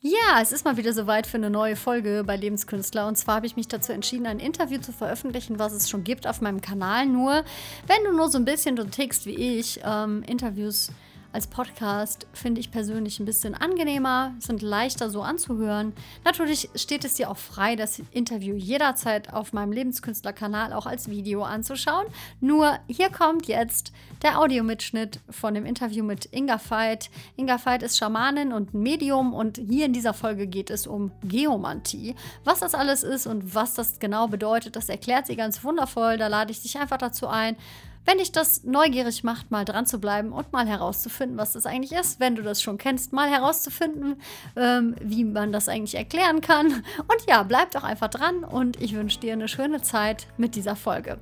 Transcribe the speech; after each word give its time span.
Ja, 0.00 0.40
es 0.40 0.52
ist 0.52 0.64
mal 0.64 0.76
wieder 0.76 0.92
soweit 0.92 1.26
für 1.26 1.38
eine 1.38 1.50
neue 1.50 1.74
Folge 1.74 2.22
bei 2.24 2.36
Lebenskünstler. 2.36 3.08
Und 3.08 3.18
zwar 3.18 3.36
habe 3.36 3.46
ich 3.46 3.56
mich 3.56 3.66
dazu 3.66 3.92
entschieden, 3.92 4.26
ein 4.26 4.38
Interview 4.38 4.78
zu 4.78 4.92
veröffentlichen, 4.92 5.58
was 5.58 5.72
es 5.72 5.90
schon 5.90 6.04
gibt 6.04 6.28
auf 6.28 6.40
meinem 6.40 6.60
Kanal. 6.60 7.06
Nur, 7.06 7.44
wenn 7.88 8.04
du 8.04 8.12
nur 8.12 8.30
so 8.30 8.38
ein 8.38 8.44
bisschen 8.44 8.76
so 8.76 8.84
tickst 8.84 9.26
wie 9.26 9.58
ich, 9.58 9.80
ähm, 9.84 10.22
Interviews 10.24 10.92
als 11.30 11.46
Podcast 11.46 12.26
finde 12.32 12.60
ich 12.60 12.70
persönlich 12.70 13.20
ein 13.20 13.26
bisschen 13.26 13.54
angenehmer, 13.54 14.34
sind 14.38 14.62
leichter 14.62 15.10
so 15.10 15.22
anzuhören. 15.22 15.92
Natürlich 16.24 16.70
steht 16.74 17.04
es 17.04 17.14
dir 17.14 17.30
auch 17.30 17.36
frei, 17.36 17.76
das 17.76 18.00
Interview 18.12 18.56
jederzeit 18.56 19.32
auf 19.32 19.52
meinem 19.52 19.72
Lebenskünstlerkanal 19.72 20.72
auch 20.72 20.86
als 20.86 21.10
Video 21.10 21.42
anzuschauen. 21.42 22.06
Nur 22.40 22.78
hier 22.88 23.10
kommt 23.10 23.46
jetzt 23.46 23.92
der 24.22 24.40
Audiomitschnitt 24.40 25.20
von 25.28 25.52
dem 25.52 25.66
Interview 25.66 26.02
mit 26.02 26.32
Inga 26.32 26.58
Veit. 26.66 27.10
Inga 27.36 27.64
Veit 27.64 27.82
ist 27.82 27.98
Schamanin 27.98 28.52
und 28.52 28.72
Medium 28.72 29.34
und 29.34 29.58
hier 29.58 29.86
in 29.86 29.92
dieser 29.92 30.14
Folge 30.14 30.46
geht 30.46 30.70
es 30.70 30.86
um 30.86 31.12
Geomantie. 31.24 32.14
Was 32.44 32.60
das 32.60 32.74
alles 32.74 33.02
ist 33.02 33.26
und 33.26 33.54
was 33.54 33.74
das 33.74 33.98
genau 33.98 34.28
bedeutet, 34.28 34.76
das 34.76 34.88
erklärt 34.88 35.26
sie 35.26 35.36
ganz 35.36 35.62
wundervoll. 35.62 36.16
Da 36.16 36.28
lade 36.28 36.52
ich 36.52 36.62
dich 36.62 36.78
einfach 36.78 36.98
dazu 36.98 37.26
ein, 37.28 37.56
wenn 38.08 38.16
dich 38.16 38.32
das 38.32 38.64
neugierig 38.64 39.22
macht, 39.22 39.50
mal 39.50 39.66
dran 39.66 39.84
zu 39.84 40.00
bleiben 40.00 40.32
und 40.32 40.50
mal 40.50 40.66
herauszufinden, 40.66 41.36
was 41.36 41.52
das 41.52 41.66
eigentlich 41.66 41.92
ist, 41.92 42.20
wenn 42.20 42.36
du 42.36 42.42
das 42.42 42.62
schon 42.62 42.78
kennst, 42.78 43.12
mal 43.12 43.28
herauszufinden, 43.28 44.22
ähm, 44.56 44.96
wie 45.02 45.24
man 45.24 45.52
das 45.52 45.68
eigentlich 45.68 45.94
erklären 45.94 46.40
kann. 46.40 46.68
Und 46.68 47.26
ja, 47.28 47.42
bleib 47.42 47.72
doch 47.72 47.84
einfach 47.84 48.08
dran 48.08 48.44
und 48.44 48.80
ich 48.80 48.94
wünsche 48.96 49.20
dir 49.20 49.34
eine 49.34 49.46
schöne 49.46 49.82
Zeit 49.82 50.26
mit 50.38 50.56
dieser 50.56 50.74
Folge. 50.74 51.18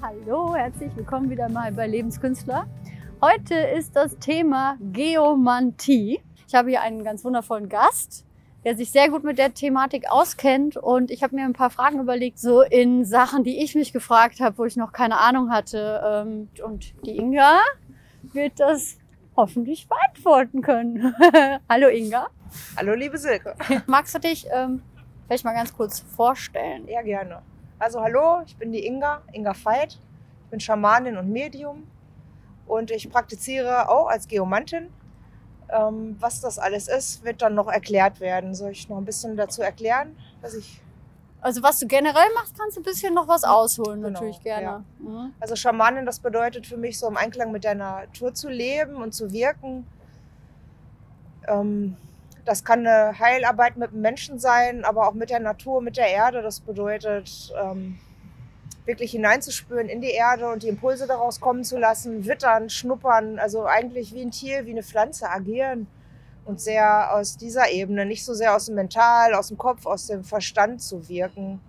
Hallo, 0.00 0.54
herzlich 0.54 0.96
willkommen 0.96 1.28
wieder 1.28 1.50
mal 1.50 1.70
bei 1.72 1.86
Lebenskünstler. 1.86 2.66
Heute 3.20 3.54
ist 3.54 3.94
das 3.96 4.16
Thema 4.16 4.78
Geomantie. 4.80 6.22
Ich 6.48 6.54
habe 6.54 6.70
hier 6.70 6.80
einen 6.80 7.04
ganz 7.04 7.22
wundervollen 7.22 7.68
Gast, 7.68 8.24
der 8.66 8.76
sich 8.76 8.90
sehr 8.90 9.08
gut 9.10 9.22
mit 9.22 9.38
der 9.38 9.54
Thematik 9.54 10.10
auskennt. 10.10 10.76
Und 10.76 11.12
ich 11.12 11.22
habe 11.22 11.36
mir 11.36 11.44
ein 11.44 11.52
paar 11.52 11.70
Fragen 11.70 12.00
überlegt, 12.00 12.40
so 12.40 12.62
in 12.62 13.04
Sachen, 13.04 13.44
die 13.44 13.62
ich 13.62 13.76
mich 13.76 13.92
gefragt 13.92 14.40
habe, 14.40 14.58
wo 14.58 14.64
ich 14.64 14.74
noch 14.74 14.90
keine 14.90 15.18
Ahnung 15.18 15.52
hatte. 15.52 16.02
Ähm, 16.04 16.48
und 16.64 16.92
die 17.06 17.16
Inga 17.16 17.60
wird 18.32 18.58
das 18.58 18.98
hoffentlich 19.36 19.86
beantworten 19.86 20.62
können. 20.62 21.14
Hallo 21.68 21.86
Inga. 21.86 22.26
Hallo 22.76 22.94
liebe 22.94 23.18
Silke. 23.18 23.54
Magst 23.86 24.16
du 24.16 24.18
dich 24.18 24.48
ähm, 24.52 24.82
vielleicht 25.28 25.44
mal 25.44 25.54
ganz 25.54 25.72
kurz 25.72 26.00
vorstellen? 26.00 26.88
Ja, 26.88 27.02
gerne. 27.02 27.42
Also 27.78 28.00
hallo, 28.00 28.42
ich 28.44 28.56
bin 28.56 28.72
die 28.72 28.84
Inga, 28.84 29.22
Inga 29.32 29.54
Veit. 29.62 29.92
Ich 29.92 30.50
bin 30.50 30.58
Schamanin 30.58 31.16
und 31.16 31.30
Medium 31.30 31.86
und 32.66 32.90
ich 32.90 33.08
praktiziere 33.08 33.88
auch 33.88 34.08
als 34.08 34.26
Geomantin 34.26 34.88
ähm, 35.70 36.16
was 36.20 36.40
das 36.40 36.58
alles 36.58 36.88
ist, 36.88 37.24
wird 37.24 37.42
dann 37.42 37.54
noch 37.54 37.68
erklärt 37.68 38.20
werden. 38.20 38.54
Soll 38.54 38.72
ich 38.72 38.88
noch 38.88 38.98
ein 38.98 39.04
bisschen 39.04 39.36
dazu 39.36 39.62
erklären? 39.62 40.16
Was 40.40 40.54
ich 40.54 40.80
also 41.46 41.62
was 41.62 41.78
du 41.78 41.86
generell 41.86 42.28
machst, 42.34 42.58
kannst 42.58 42.76
du 42.76 42.80
ein 42.80 42.82
bisschen 42.82 43.14
noch 43.14 43.28
was 43.28 43.44
ausholen, 43.44 44.02
genau, 44.02 44.14
natürlich 44.14 44.42
gerne. 44.42 44.62
Ja. 44.64 44.84
Mhm. 44.98 45.32
Also 45.38 45.54
Schamanin, 45.54 46.04
das 46.04 46.18
bedeutet 46.18 46.66
für 46.66 46.76
mich 46.76 46.98
so 46.98 47.06
im 47.06 47.16
Einklang 47.16 47.52
mit 47.52 47.62
der 47.62 47.76
Natur 47.76 48.34
zu 48.34 48.48
leben 48.48 48.96
und 48.96 49.12
zu 49.14 49.32
wirken. 49.32 49.86
Ähm, 51.46 51.96
das 52.44 52.64
kann 52.64 52.86
eine 52.86 53.16
Heilarbeit 53.18 53.76
mit 53.76 53.92
dem 53.92 54.00
Menschen 54.00 54.40
sein, 54.40 54.84
aber 54.84 55.06
auch 55.06 55.14
mit 55.14 55.30
der 55.30 55.38
Natur, 55.38 55.82
mit 55.82 55.96
der 55.96 56.08
Erde. 56.08 56.42
Das 56.42 56.60
bedeutet 56.60 57.52
ähm, 57.60 57.98
wirklich 58.86 59.10
hineinzuspüren 59.10 59.88
in 59.88 60.00
die 60.00 60.10
Erde 60.10 60.48
und 60.48 60.62
die 60.62 60.68
Impulse 60.68 61.06
daraus 61.06 61.40
kommen 61.40 61.64
zu 61.64 61.76
lassen, 61.76 62.24
wittern, 62.24 62.70
schnuppern, 62.70 63.38
also 63.38 63.66
eigentlich 63.66 64.14
wie 64.14 64.22
ein 64.22 64.30
Tier, 64.30 64.64
wie 64.64 64.70
eine 64.70 64.82
Pflanze 64.82 65.28
agieren 65.28 65.88
und 66.44 66.60
sehr 66.60 67.12
aus 67.12 67.36
dieser 67.36 67.70
Ebene, 67.70 68.06
nicht 68.06 68.24
so 68.24 68.32
sehr 68.32 68.54
aus 68.54 68.66
dem 68.66 68.76
Mental, 68.76 69.34
aus 69.34 69.48
dem 69.48 69.58
Kopf, 69.58 69.84
aus 69.84 70.06
dem 70.06 70.22
Verstand 70.22 70.80
zu 70.80 71.08
wirken. 71.08 71.60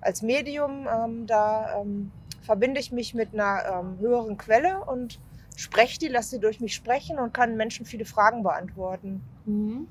Als 0.00 0.22
Medium, 0.22 0.88
ähm, 0.92 1.26
da 1.26 1.80
ähm, 1.80 2.10
verbinde 2.42 2.80
ich 2.80 2.90
mich 2.90 3.14
mit 3.14 3.32
einer 3.32 3.62
ähm, 3.66 3.98
höheren 4.00 4.36
Quelle 4.36 4.80
und 4.84 5.20
spreche 5.56 5.98
die, 5.98 6.08
lasse 6.08 6.30
sie 6.30 6.40
durch 6.40 6.60
mich 6.60 6.74
sprechen 6.74 7.18
und 7.18 7.32
kann 7.32 7.56
Menschen 7.56 7.86
viele 7.86 8.04
Fragen 8.04 8.42
beantworten. 8.42 9.22
Mhm. 9.44 9.86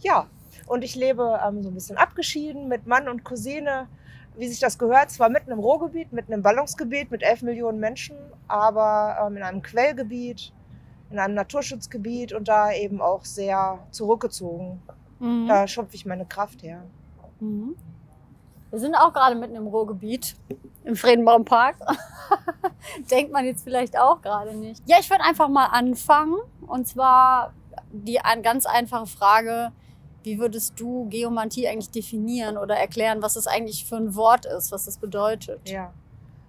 Ja, 0.00 0.26
und 0.66 0.84
ich 0.84 0.94
lebe 0.94 1.40
ähm, 1.46 1.62
so 1.62 1.70
ein 1.70 1.74
bisschen 1.74 1.96
abgeschieden 1.96 2.68
mit 2.68 2.86
Mann 2.86 3.08
und 3.08 3.24
Cousine 3.24 3.88
wie 4.36 4.48
sich 4.48 4.60
das 4.60 4.78
gehört, 4.78 5.10
zwar 5.10 5.28
mitten 5.28 5.50
im 5.50 5.58
Ruhrgebiet, 5.58 6.12
mitten 6.12 6.32
im 6.32 6.42
Ballungsgebiet 6.42 7.10
mit 7.10 7.22
11 7.22 7.42
Millionen 7.42 7.78
Menschen, 7.78 8.16
aber 8.48 9.18
ähm, 9.26 9.36
in 9.36 9.42
einem 9.42 9.62
Quellgebiet, 9.62 10.52
in 11.10 11.18
einem 11.18 11.34
Naturschutzgebiet 11.34 12.32
und 12.32 12.48
da 12.48 12.72
eben 12.72 13.00
auch 13.00 13.24
sehr 13.24 13.78
zurückgezogen. 13.90 14.82
Mhm. 15.18 15.46
Da 15.48 15.66
schöpfe 15.66 15.94
ich 15.94 16.06
meine 16.06 16.24
Kraft 16.24 16.62
her. 16.62 16.82
Mhm. 17.40 17.76
Wir 18.70 18.78
sind 18.78 18.94
auch 18.94 19.12
gerade 19.12 19.34
mitten 19.34 19.54
im 19.54 19.66
Ruhrgebiet, 19.66 20.34
im 20.84 20.96
Friedenbaumpark. 20.96 21.76
Denkt 23.10 23.30
man 23.30 23.44
jetzt 23.44 23.64
vielleicht 23.64 23.98
auch 23.98 24.22
gerade 24.22 24.54
nicht. 24.54 24.82
Ja, 24.86 24.96
ich 24.98 25.10
würde 25.10 25.24
einfach 25.24 25.48
mal 25.48 25.66
anfangen. 25.66 26.36
Und 26.66 26.88
zwar 26.88 27.52
die 27.92 28.18
ganz 28.42 28.64
einfache 28.64 29.06
Frage, 29.06 29.72
wie 30.24 30.38
würdest 30.38 30.78
du 30.78 31.06
Geomantie 31.08 31.68
eigentlich 31.68 31.90
definieren 31.90 32.56
oder 32.56 32.76
erklären, 32.76 33.22
was 33.22 33.36
es 33.36 33.46
eigentlich 33.46 33.84
für 33.86 33.96
ein 33.96 34.14
Wort 34.14 34.46
ist, 34.46 34.72
was 34.72 34.86
es 34.86 34.96
bedeutet? 34.96 35.68
Ja. 35.68 35.92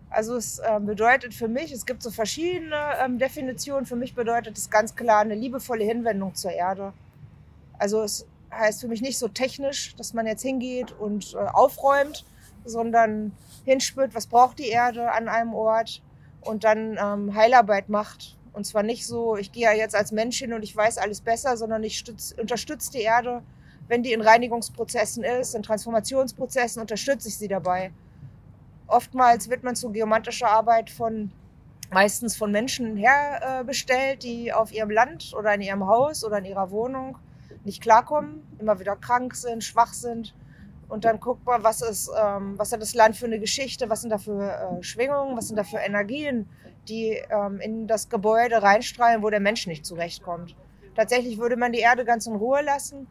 Also 0.09 0.35
es 0.35 0.59
äh, 0.59 0.79
bedeutet 0.79 1.33
für 1.33 1.47
mich, 1.47 1.71
es 1.71 1.85
gibt 1.85 2.03
so 2.03 2.11
verschiedene 2.11 2.75
ähm, 3.03 3.17
Definitionen. 3.17 3.87
Für 3.87 3.95
mich 3.95 4.13
bedeutet 4.13 4.57
es 4.57 4.69
ganz 4.69 4.95
klar 4.95 5.21
eine 5.21 5.33
liebevolle 5.33 5.83
Hinwendung 5.83 6.35
zur 6.35 6.51
Erde. 6.51 6.93
Also 7.79 8.03
es 8.03 8.27
heißt 8.51 8.81
für 8.81 8.87
mich 8.87 9.01
nicht 9.01 9.17
so 9.17 9.27
technisch, 9.27 9.95
dass 9.95 10.13
man 10.13 10.27
jetzt 10.27 10.43
hingeht 10.43 10.91
und 10.91 11.33
äh, 11.33 11.37
aufräumt, 11.37 12.25
sondern 12.63 13.31
hinspürt, 13.65 14.13
was 14.13 14.27
braucht 14.27 14.59
die 14.59 14.67
Erde 14.67 15.11
an 15.11 15.27
einem 15.27 15.55
Ort 15.55 16.03
und 16.41 16.63
dann 16.63 16.97
ähm, 17.01 17.33
Heilarbeit 17.33 17.89
macht. 17.89 18.37
Und 18.53 18.65
zwar 18.65 18.83
nicht 18.83 19.07
so, 19.07 19.35
ich 19.35 19.51
gehe 19.51 19.63
ja 19.63 19.73
jetzt 19.73 19.95
als 19.95 20.11
Mensch 20.11 20.37
hin 20.37 20.53
und 20.53 20.61
ich 20.61 20.75
weiß 20.75 20.99
alles 20.99 21.21
besser, 21.21 21.57
sondern 21.57 21.83
ich 21.83 22.03
unterstütze 22.39 22.91
die 22.91 23.01
Erde 23.01 23.41
wenn 23.93 24.01
die 24.01 24.13
in 24.13 24.21
Reinigungsprozessen 24.21 25.23
ist, 25.23 25.53
in 25.53 25.61
Transformationsprozessen, 25.61 26.81
unterstütze 26.81 27.27
ich 27.27 27.37
sie 27.37 27.47
dabei. 27.47 27.91
Oftmals 28.87 29.51
wird 29.51 29.61
man 29.61 29.75
zu 29.75 29.91
geomantischer 29.91 30.47
Arbeit 30.49 30.89
von 30.89 31.31
meistens 31.91 32.35
von 32.35 32.51
Menschen 32.51 32.97
herbestellt, 32.97 34.23
die 34.23 34.51
auf 34.51 34.73
ihrem 34.73 34.89
Land 34.89 35.35
oder 35.37 35.53
in 35.53 35.61
ihrem 35.61 35.85
Haus 35.85 36.25
oder 36.25 36.39
in 36.39 36.45
ihrer 36.45 36.71
Wohnung 36.71 37.19
nicht 37.65 37.83
klarkommen, 37.83 38.41
immer 38.57 38.79
wieder 38.79 38.95
krank 38.95 39.35
sind, 39.35 39.63
schwach 39.63 39.93
sind. 39.93 40.33
Und 40.89 41.05
dann 41.05 41.19
guckt 41.19 41.45
man, 41.45 41.63
was, 41.63 41.83
ist, 41.83 42.09
ähm, 42.19 42.57
was 42.57 42.71
hat 42.71 42.81
das 42.81 42.95
Land 42.95 43.15
für 43.15 43.27
eine 43.27 43.39
Geschichte, 43.39 43.91
was 43.91 44.01
sind 44.01 44.09
da 44.09 44.17
für 44.17 44.41
äh, 44.41 44.81
Schwingungen, 44.81 45.37
was 45.37 45.49
sind 45.49 45.57
da 45.57 45.63
für 45.63 45.77
Energien, 45.77 46.49
die 46.89 47.21
ähm, 47.29 47.59
in 47.59 47.85
das 47.85 48.09
Gebäude 48.09 48.63
reinstrahlen, 48.63 49.21
wo 49.21 49.29
der 49.29 49.39
Mensch 49.39 49.67
nicht 49.67 49.85
zurechtkommt. 49.85 50.55
Tatsächlich 50.95 51.37
würde 51.37 51.57
man 51.57 51.71
die 51.71 51.79
Erde 51.79 52.05
ganz 52.05 52.25
in 52.25 52.35
Ruhe 52.35 52.63
lassen 52.63 53.05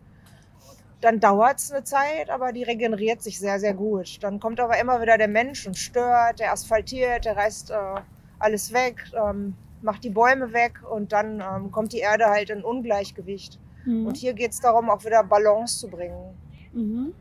dann 1.03 1.19
dauert 1.19 1.59
es 1.59 1.73
eine 1.73 1.83
Zeit, 1.83 2.31
aber 2.31 2.53
die 2.53 2.63
regeneriert 2.63 3.23
sich 3.23 3.39
sehr, 3.41 3.59
sehr 3.59 3.75
gut. 3.75 4.23
Dann 4.23 4.39
kommt 4.39 4.61
aber 4.61 4.79
immer 4.79 5.03
wieder 5.03 5.19
der 5.19 5.29
Mensch 5.29 5.67
und 5.67 5.77
stört, 5.77 6.39
der 6.39 6.53
asphaltiert, 6.53 7.25
der 7.25 7.37
reißt 7.37 7.73
äh, 7.73 8.01
alles 8.39 8.73
weg, 8.73 9.03
ähm, 9.13 9.55
macht 9.83 10.05
die 10.05 10.11
Bäume 10.11 10.53
weg 10.53 10.81
und 10.89 11.13
dann 11.13 11.41
ähm, 11.41 11.73
kommt 11.73 11.93
die 11.93 11.99
Erde 11.99 12.27
halt 12.27 12.51
in 12.51 12.63
Ungleichgewicht. 12.63 13.59
Mhm. 13.85 14.07
Und 14.07 14.17
hier 14.17 14.33
geht 14.33 14.53
es 14.53 14.61
darum, 14.61 14.91
auch 14.91 15.05
wieder 15.05 15.25
Balance 15.25 15.81
zu 15.81 15.89
bringen. 15.89 16.39
Mhm. 16.73 17.13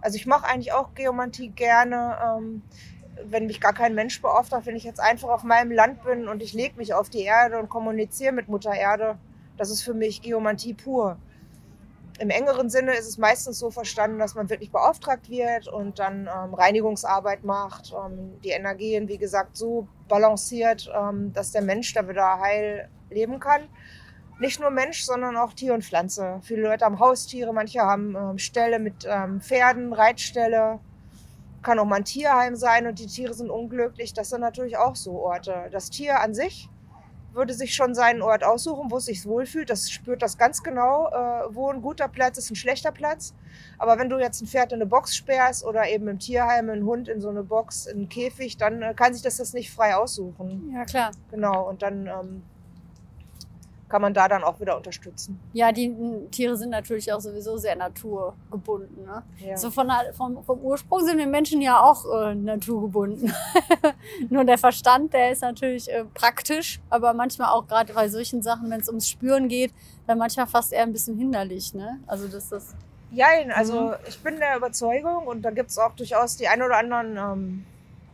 Also 0.00 0.16
ich 0.16 0.26
mache 0.26 0.48
eigentlich 0.48 0.72
auch 0.72 0.92
Geomantie 0.96 1.50
gerne, 1.50 2.16
ähm, 2.26 2.62
wenn 3.24 3.46
mich 3.46 3.60
gar 3.60 3.72
kein 3.72 3.94
Mensch 3.94 4.20
beauftragt, 4.20 4.66
wenn 4.66 4.74
ich 4.74 4.82
jetzt 4.82 4.98
einfach 4.98 5.28
auf 5.28 5.44
meinem 5.44 5.70
Land 5.70 6.02
bin 6.02 6.26
und 6.26 6.42
ich 6.42 6.54
lege 6.54 6.76
mich 6.76 6.92
auf 6.92 7.08
die 7.08 7.22
Erde 7.22 7.60
und 7.60 7.68
kommuniziere 7.68 8.32
mit 8.32 8.48
Mutter 8.48 8.74
Erde. 8.74 9.16
Das 9.56 9.70
ist 9.70 9.82
für 9.82 9.94
mich 9.94 10.22
Geomantie 10.22 10.74
pur. 10.74 11.18
Im 12.22 12.30
engeren 12.30 12.70
Sinne 12.70 12.94
ist 12.94 13.08
es 13.08 13.18
meistens 13.18 13.58
so 13.58 13.72
verstanden, 13.72 14.20
dass 14.20 14.36
man 14.36 14.48
wirklich 14.48 14.70
beauftragt 14.70 15.28
wird 15.28 15.66
und 15.66 15.98
dann 15.98 16.28
ähm, 16.32 16.54
Reinigungsarbeit 16.54 17.42
macht, 17.42 17.92
ähm, 17.92 18.40
die 18.44 18.50
Energien, 18.50 19.08
wie 19.08 19.18
gesagt, 19.18 19.56
so 19.56 19.88
balanciert, 20.06 20.88
ähm, 20.96 21.32
dass 21.32 21.50
der 21.50 21.62
Mensch 21.62 21.92
da 21.94 22.08
wieder 22.08 22.38
heil 22.38 22.88
leben 23.10 23.40
kann. 23.40 23.62
Nicht 24.38 24.60
nur 24.60 24.70
Mensch, 24.70 25.02
sondern 25.02 25.36
auch 25.36 25.52
Tier 25.52 25.74
und 25.74 25.84
Pflanze. 25.84 26.38
Viele 26.42 26.62
Leute 26.62 26.84
haben 26.84 27.00
Haustiere, 27.00 27.52
manche 27.52 27.80
haben 27.80 28.14
ähm, 28.14 28.38
Ställe 28.38 28.78
mit 28.78 29.04
ähm, 29.04 29.40
Pferden, 29.40 29.92
Reitställe. 29.92 30.78
Kann 31.62 31.80
auch 31.80 31.86
mal 31.86 31.96
ein 31.96 32.04
Tierheim 32.04 32.54
sein 32.54 32.86
und 32.86 33.00
die 33.00 33.08
Tiere 33.08 33.34
sind 33.34 33.50
unglücklich. 33.50 34.14
Das 34.14 34.30
sind 34.30 34.42
natürlich 34.42 34.76
auch 34.76 34.94
so 34.94 35.18
Orte. 35.18 35.68
Das 35.72 35.90
Tier 35.90 36.20
an 36.20 36.34
sich 36.34 36.70
würde 37.34 37.54
sich 37.54 37.74
schon 37.74 37.94
seinen 37.94 38.22
Ort 38.22 38.44
aussuchen, 38.44 38.90
wo 38.90 38.98
es 38.98 39.06
sich 39.06 39.24
wohlfühlt. 39.24 39.70
Das 39.70 39.90
spürt 39.90 40.22
das 40.22 40.38
ganz 40.38 40.62
genau, 40.62 41.08
äh, 41.08 41.54
wo 41.54 41.70
ein 41.70 41.82
guter 41.82 42.08
Platz 42.08 42.38
ist, 42.38 42.50
ein 42.50 42.56
schlechter 42.56 42.92
Platz. 42.92 43.34
Aber 43.78 43.98
wenn 43.98 44.08
du 44.08 44.18
jetzt 44.18 44.40
ein 44.42 44.46
Pferd 44.46 44.72
in 44.72 44.76
eine 44.76 44.86
Box 44.86 45.16
sperrst 45.16 45.64
oder 45.64 45.88
eben 45.88 46.08
im 46.08 46.18
Tierheim 46.18 46.70
einen 46.70 46.84
Hund 46.84 47.08
in 47.08 47.20
so 47.20 47.28
eine 47.28 47.42
Box, 47.42 47.86
in 47.86 47.98
einen 47.98 48.08
Käfig, 48.08 48.56
dann 48.56 48.82
äh, 48.82 48.94
kann 48.94 49.12
sich 49.14 49.22
das 49.22 49.36
das 49.36 49.52
nicht 49.52 49.70
frei 49.70 49.94
aussuchen. 49.94 50.70
Ja, 50.74 50.84
klar. 50.84 51.12
Genau, 51.30 51.68
und 51.68 51.82
dann 51.82 52.06
ähm, 52.06 52.42
kann 53.92 54.00
man 54.00 54.14
da 54.14 54.26
dann 54.26 54.42
auch 54.42 54.58
wieder 54.58 54.74
unterstützen. 54.78 55.38
Ja, 55.52 55.70
die 55.70 55.94
Tiere 56.30 56.56
sind 56.56 56.70
natürlich 56.70 57.12
auch 57.12 57.20
sowieso 57.20 57.58
sehr 57.58 57.76
naturgebunden. 57.76 59.04
Ne? 59.04 59.22
Ja. 59.46 59.54
So 59.58 59.70
von, 59.70 59.90
vom, 60.16 60.42
vom 60.42 60.60
Ursprung 60.60 61.04
sind 61.04 61.18
wir 61.18 61.26
Menschen 61.26 61.60
ja 61.60 61.78
auch 61.78 62.06
äh, 62.22 62.34
naturgebunden. 62.34 63.30
Nur 64.30 64.44
der 64.44 64.56
Verstand, 64.56 65.12
der 65.12 65.32
ist 65.32 65.42
natürlich 65.42 65.92
äh, 65.92 66.06
praktisch, 66.14 66.80
aber 66.88 67.12
manchmal 67.12 67.50
auch 67.50 67.66
gerade 67.66 67.92
bei 67.92 68.08
solchen 68.08 68.40
Sachen, 68.40 68.70
wenn 68.70 68.80
es 68.80 68.88
ums 68.88 69.06
Spüren 69.10 69.48
geht, 69.48 69.74
dann 70.06 70.16
manchmal 70.16 70.46
fast 70.46 70.72
eher 70.72 70.84
ein 70.84 70.92
bisschen 70.94 71.18
hinderlich. 71.18 71.74
Ne? 71.74 72.00
Also 72.06 72.28
das 72.28 72.50
ist 72.50 72.74
Jein, 73.10 73.52
also 73.52 73.78
Mhm. 73.78 73.94
ich 74.08 74.18
bin 74.22 74.38
der 74.38 74.56
Überzeugung 74.56 75.26
und 75.26 75.42
da 75.42 75.50
gibt 75.50 75.68
es 75.68 75.76
auch 75.76 75.92
durchaus 75.92 76.38
die 76.38 76.48
ein 76.48 76.62
oder 76.62 76.78
anderen, 76.78 77.18
ähm, 77.18 77.66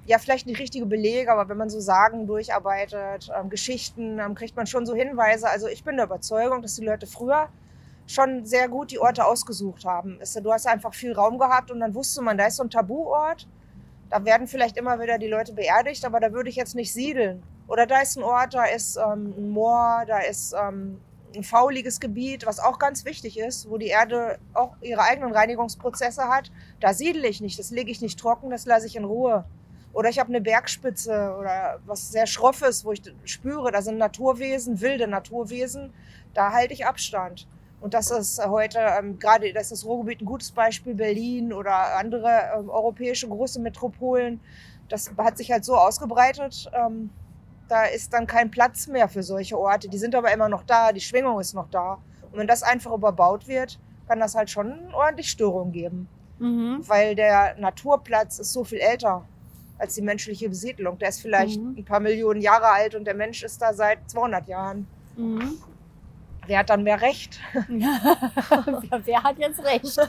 ja, 0.08 0.18
vielleicht 0.18 0.46
nicht 0.46 0.58
richtige 0.58 0.86
Belege, 0.86 1.30
aber 1.30 1.50
wenn 1.50 1.58
man 1.58 1.68
so 1.68 1.80
Sagen 1.80 2.26
durcharbeitet, 2.26 3.30
ähm, 3.38 3.50
Geschichten, 3.50 4.18
ähm, 4.18 4.34
kriegt 4.34 4.56
man 4.56 4.66
schon 4.66 4.86
so 4.86 4.94
Hinweise. 4.94 5.50
Also 5.50 5.68
ich 5.68 5.84
bin 5.84 5.96
der 5.96 6.06
Überzeugung, 6.06 6.62
dass 6.62 6.76
die 6.76 6.84
Leute 6.84 7.06
früher 7.06 7.50
schon 8.06 8.46
sehr 8.46 8.70
gut 8.70 8.90
die 8.90 8.98
Orte 8.98 9.26
ausgesucht 9.26 9.84
haben. 9.84 10.18
Du 10.42 10.50
hast 10.50 10.66
einfach 10.66 10.94
viel 10.94 11.12
Raum 11.12 11.38
gehabt 11.38 11.70
und 11.70 11.80
dann 11.80 11.94
wusste 11.94 12.22
man, 12.22 12.38
da 12.38 12.46
ist 12.46 12.56
so 12.56 12.62
ein 12.62 12.70
Tabuort. 12.70 13.46
Da 14.08 14.24
werden 14.24 14.46
vielleicht 14.46 14.78
immer 14.78 14.98
wieder 14.98 15.18
die 15.18 15.26
Leute 15.26 15.52
beerdigt, 15.52 16.02
aber 16.06 16.20
da 16.20 16.32
würde 16.32 16.48
ich 16.48 16.56
jetzt 16.56 16.74
nicht 16.74 16.90
siedeln. 16.90 17.42
Oder 17.66 17.84
da 17.84 18.00
ist 18.00 18.16
ein 18.16 18.22
Ort, 18.22 18.54
da 18.54 18.64
ist 18.64 18.96
ähm, 18.96 19.34
ein 19.36 19.50
Moor, 19.50 20.04
da 20.06 20.20
ist 20.20 20.54
ähm, 20.58 21.02
ein 21.36 21.44
fauliges 21.44 22.00
Gebiet, 22.00 22.46
was 22.46 22.60
auch 22.60 22.78
ganz 22.78 23.04
wichtig 23.04 23.38
ist, 23.38 23.68
wo 23.68 23.76
die 23.76 23.88
Erde 23.88 24.38
auch 24.54 24.74
ihre 24.80 25.02
eigenen 25.02 25.32
Reinigungsprozesse 25.32 26.28
hat. 26.28 26.50
Da 26.80 26.94
siedle 26.94 27.28
ich 27.28 27.42
nicht, 27.42 27.58
das 27.58 27.70
lege 27.70 27.90
ich 27.90 28.00
nicht 28.00 28.18
trocken, 28.18 28.48
das 28.48 28.64
lasse 28.64 28.86
ich 28.86 28.96
in 28.96 29.04
Ruhe. 29.04 29.44
Oder 29.98 30.10
ich 30.10 30.20
habe 30.20 30.28
eine 30.28 30.40
Bergspitze 30.40 31.34
oder 31.40 31.80
was 31.84 32.12
sehr 32.12 32.28
Schroffes, 32.28 32.84
wo 32.84 32.92
ich 32.92 33.02
spüre, 33.24 33.72
da 33.72 33.82
sind 33.82 33.98
Naturwesen, 33.98 34.80
wilde 34.80 35.08
Naturwesen, 35.08 35.92
da 36.34 36.52
halte 36.52 36.72
ich 36.72 36.86
Abstand. 36.86 37.48
Und 37.80 37.94
das 37.94 38.12
ist 38.12 38.46
heute, 38.46 38.78
ähm, 38.78 39.18
gerade 39.18 39.52
das 39.52 39.64
ist 39.64 39.72
das 39.72 39.84
Ruhrgebiet 39.84 40.20
ein 40.20 40.24
gutes 40.24 40.52
Beispiel, 40.52 40.94
Berlin 40.94 41.52
oder 41.52 41.96
andere 41.96 42.30
ähm, 42.56 42.70
europäische 42.70 43.26
große 43.26 43.58
Metropolen. 43.58 44.38
Das 44.88 45.10
hat 45.18 45.36
sich 45.36 45.50
halt 45.50 45.64
so 45.64 45.74
ausgebreitet, 45.74 46.70
ähm, 46.74 47.10
da 47.66 47.82
ist 47.82 48.12
dann 48.12 48.28
kein 48.28 48.52
Platz 48.52 48.86
mehr 48.86 49.08
für 49.08 49.24
solche 49.24 49.58
Orte. 49.58 49.88
Die 49.88 49.98
sind 49.98 50.14
aber 50.14 50.32
immer 50.32 50.48
noch 50.48 50.62
da, 50.62 50.92
die 50.92 51.00
Schwingung 51.00 51.40
ist 51.40 51.54
noch 51.54 51.70
da. 51.70 51.94
Und 52.30 52.38
wenn 52.38 52.46
das 52.46 52.62
einfach 52.62 52.92
überbaut 52.92 53.48
wird, 53.48 53.80
kann 54.06 54.20
das 54.20 54.36
halt 54.36 54.48
schon 54.48 54.94
ordentlich 54.94 55.28
Störungen 55.28 55.72
geben. 55.72 56.08
mhm. 56.38 56.84
Weil 56.86 57.16
der 57.16 57.56
Naturplatz 57.58 58.38
ist 58.38 58.52
so 58.52 58.62
viel 58.62 58.78
älter 58.78 59.24
als 59.78 59.94
die 59.94 60.02
menschliche 60.02 60.48
Besiedlung. 60.48 60.98
Der 60.98 61.08
ist 61.10 61.20
vielleicht 61.20 61.60
Mhm. 61.60 61.76
ein 61.78 61.84
paar 61.84 62.00
Millionen 62.00 62.40
Jahre 62.40 62.66
alt 62.68 62.94
und 62.94 63.04
der 63.04 63.14
Mensch 63.14 63.42
ist 63.42 63.62
da 63.62 63.72
seit 63.72 64.10
200 64.10 64.46
Jahren. 64.48 64.86
Mhm. 65.16 65.58
Wer 66.46 66.60
hat 66.60 66.70
dann 66.70 66.82
mehr 66.82 67.00
Recht? 67.00 67.38
ja, 67.68 67.98
wer 69.04 69.22
hat 69.22 69.38
jetzt 69.38 69.62
recht? 69.64 69.96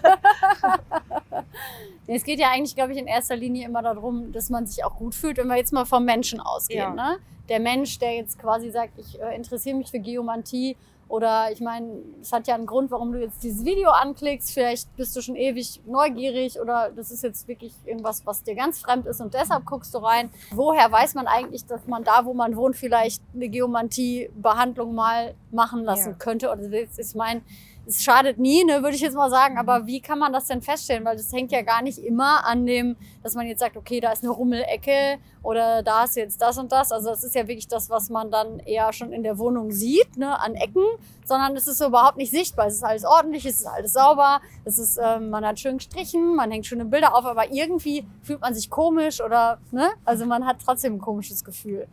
Es 2.11 2.23
geht 2.23 2.39
ja 2.39 2.49
eigentlich, 2.49 2.75
glaube 2.75 2.91
ich, 2.93 2.97
in 2.97 3.05
erster 3.05 3.35
Linie 3.35 3.65
immer 3.67 3.83
darum, 3.83 4.31
dass 4.31 4.49
man 4.49 4.65
sich 4.65 4.83
auch 4.83 4.95
gut 4.95 5.13
fühlt, 5.13 5.37
wenn 5.37 5.47
wir 5.47 5.57
jetzt 5.57 5.71
mal 5.71 5.85
vom 5.85 6.05
Menschen 6.05 6.39
ausgehen. 6.39 6.79
Ja. 6.79 7.11
Ne? 7.11 7.17
Der 7.49 7.59
Mensch, 7.59 7.99
der 7.99 8.15
jetzt 8.15 8.39
quasi 8.39 8.71
sagt, 8.71 8.97
ich 8.97 9.21
äh, 9.21 9.35
interessiere 9.35 9.77
mich 9.77 9.91
für 9.91 9.99
Geomantie 9.99 10.75
oder 11.09 11.51
ich 11.51 11.59
meine, 11.59 11.87
es 12.21 12.31
hat 12.31 12.47
ja 12.47 12.53
einen 12.55 12.67
Grund, 12.67 12.91
warum 12.91 13.11
du 13.11 13.19
jetzt 13.19 13.43
dieses 13.43 13.65
Video 13.65 13.89
anklickst. 13.89 14.51
Vielleicht 14.53 14.95
bist 14.95 15.15
du 15.15 15.21
schon 15.21 15.35
ewig 15.35 15.81
neugierig 15.85 16.59
oder 16.61 16.91
das 16.95 17.09
ist 17.11 17.23
jetzt 17.23 17.47
wirklich 17.47 17.73
irgendwas, 17.83 18.25
was 18.27 18.43
dir 18.43 18.53
ganz 18.55 18.79
fremd 18.79 19.07
ist 19.07 19.19
und 19.19 19.33
deshalb 19.33 19.65
guckst 19.65 19.93
du 19.95 19.97
rein. 19.97 20.29
Woher 20.51 20.91
weiß 20.91 21.15
man 21.15 21.25
eigentlich, 21.27 21.65
dass 21.65 21.85
man 21.87 22.03
da, 22.03 22.25
wo 22.25 22.33
man 22.35 22.55
wohnt, 22.55 22.75
vielleicht 22.77 23.21
eine 23.33 23.49
Geomantie-Behandlung 23.49 24.93
mal 24.95 25.33
machen 25.51 25.83
lassen 25.83 26.09
Ja. 26.11 26.15
könnte? 26.15 26.51
Oder 26.51 26.61
ich 26.71 27.15
meine, 27.15 27.41
es 27.89 28.03
schadet 28.03 28.37
nie, 28.37 28.63
ne, 28.63 28.83
würde 28.83 28.95
ich 28.95 29.01
jetzt 29.01 29.15
mal 29.15 29.31
sagen. 29.31 29.57
Aber 29.57 29.87
wie 29.87 29.99
kann 29.99 30.19
man 30.19 30.31
das 30.31 30.45
denn 30.45 30.61
feststellen? 30.61 31.03
Weil 31.05 31.17
das 31.17 31.33
hängt 31.33 31.51
ja 31.51 31.63
gar 31.63 31.81
nicht 31.81 31.97
immer 31.97 32.45
an 32.45 32.67
dem, 32.67 32.95
dass 33.23 33.33
man 33.33 33.47
jetzt 33.47 33.59
sagt, 33.59 33.75
okay, 33.75 33.99
da 33.99 34.11
ist 34.11 34.23
eine 34.23 34.31
Rummelecke 34.31 35.17
oder 35.41 35.81
da 35.81 36.03
ist 36.03 36.15
jetzt 36.15 36.39
das 36.39 36.59
und 36.59 36.71
das. 36.71 36.91
Also 36.91 37.09
das 37.09 37.23
ist 37.23 37.33
ja 37.33 37.47
wirklich 37.47 37.67
das, 37.67 37.89
was 37.89 38.11
man 38.11 38.29
dann 38.29 38.59
eher 38.59 38.93
schon 38.93 39.11
in 39.11 39.23
der 39.23 39.39
Wohnung 39.39 39.71
sieht, 39.71 40.17
ne, 40.17 40.39
an 40.39 40.53
Ecken, 40.53 40.83
sondern 41.25 41.55
es 41.55 41.67
ist 41.67 41.79
so 41.79 41.87
überhaupt 41.87 42.17
nicht 42.17 42.29
sichtbar. 42.29 42.67
Es 42.67 42.75
ist 42.75 42.83
alles 42.83 43.05
ordentlich, 43.05 43.43
es 43.45 43.61
ist 43.61 43.65
alles 43.65 43.93
sauber, 43.93 44.39
es 44.65 44.77
ist, 44.77 44.99
ähm, 45.03 45.31
man 45.31 45.43
hat 45.43 45.59
schön 45.59 45.77
gestrichen, 45.77 46.35
man 46.35 46.51
hängt 46.51 46.67
schöne 46.67 46.85
Bilder 46.85 47.15
auf, 47.15 47.25
aber 47.25 47.51
irgendwie 47.51 48.05
fühlt 48.21 48.41
man 48.41 48.53
sich 48.53 48.69
komisch 48.69 49.19
oder, 49.19 49.57
ne, 49.71 49.89
also 50.05 50.27
man 50.27 50.45
hat 50.45 50.57
trotzdem 50.63 50.95
ein 50.95 51.01
komisches 51.01 51.43
Gefühl. 51.43 51.87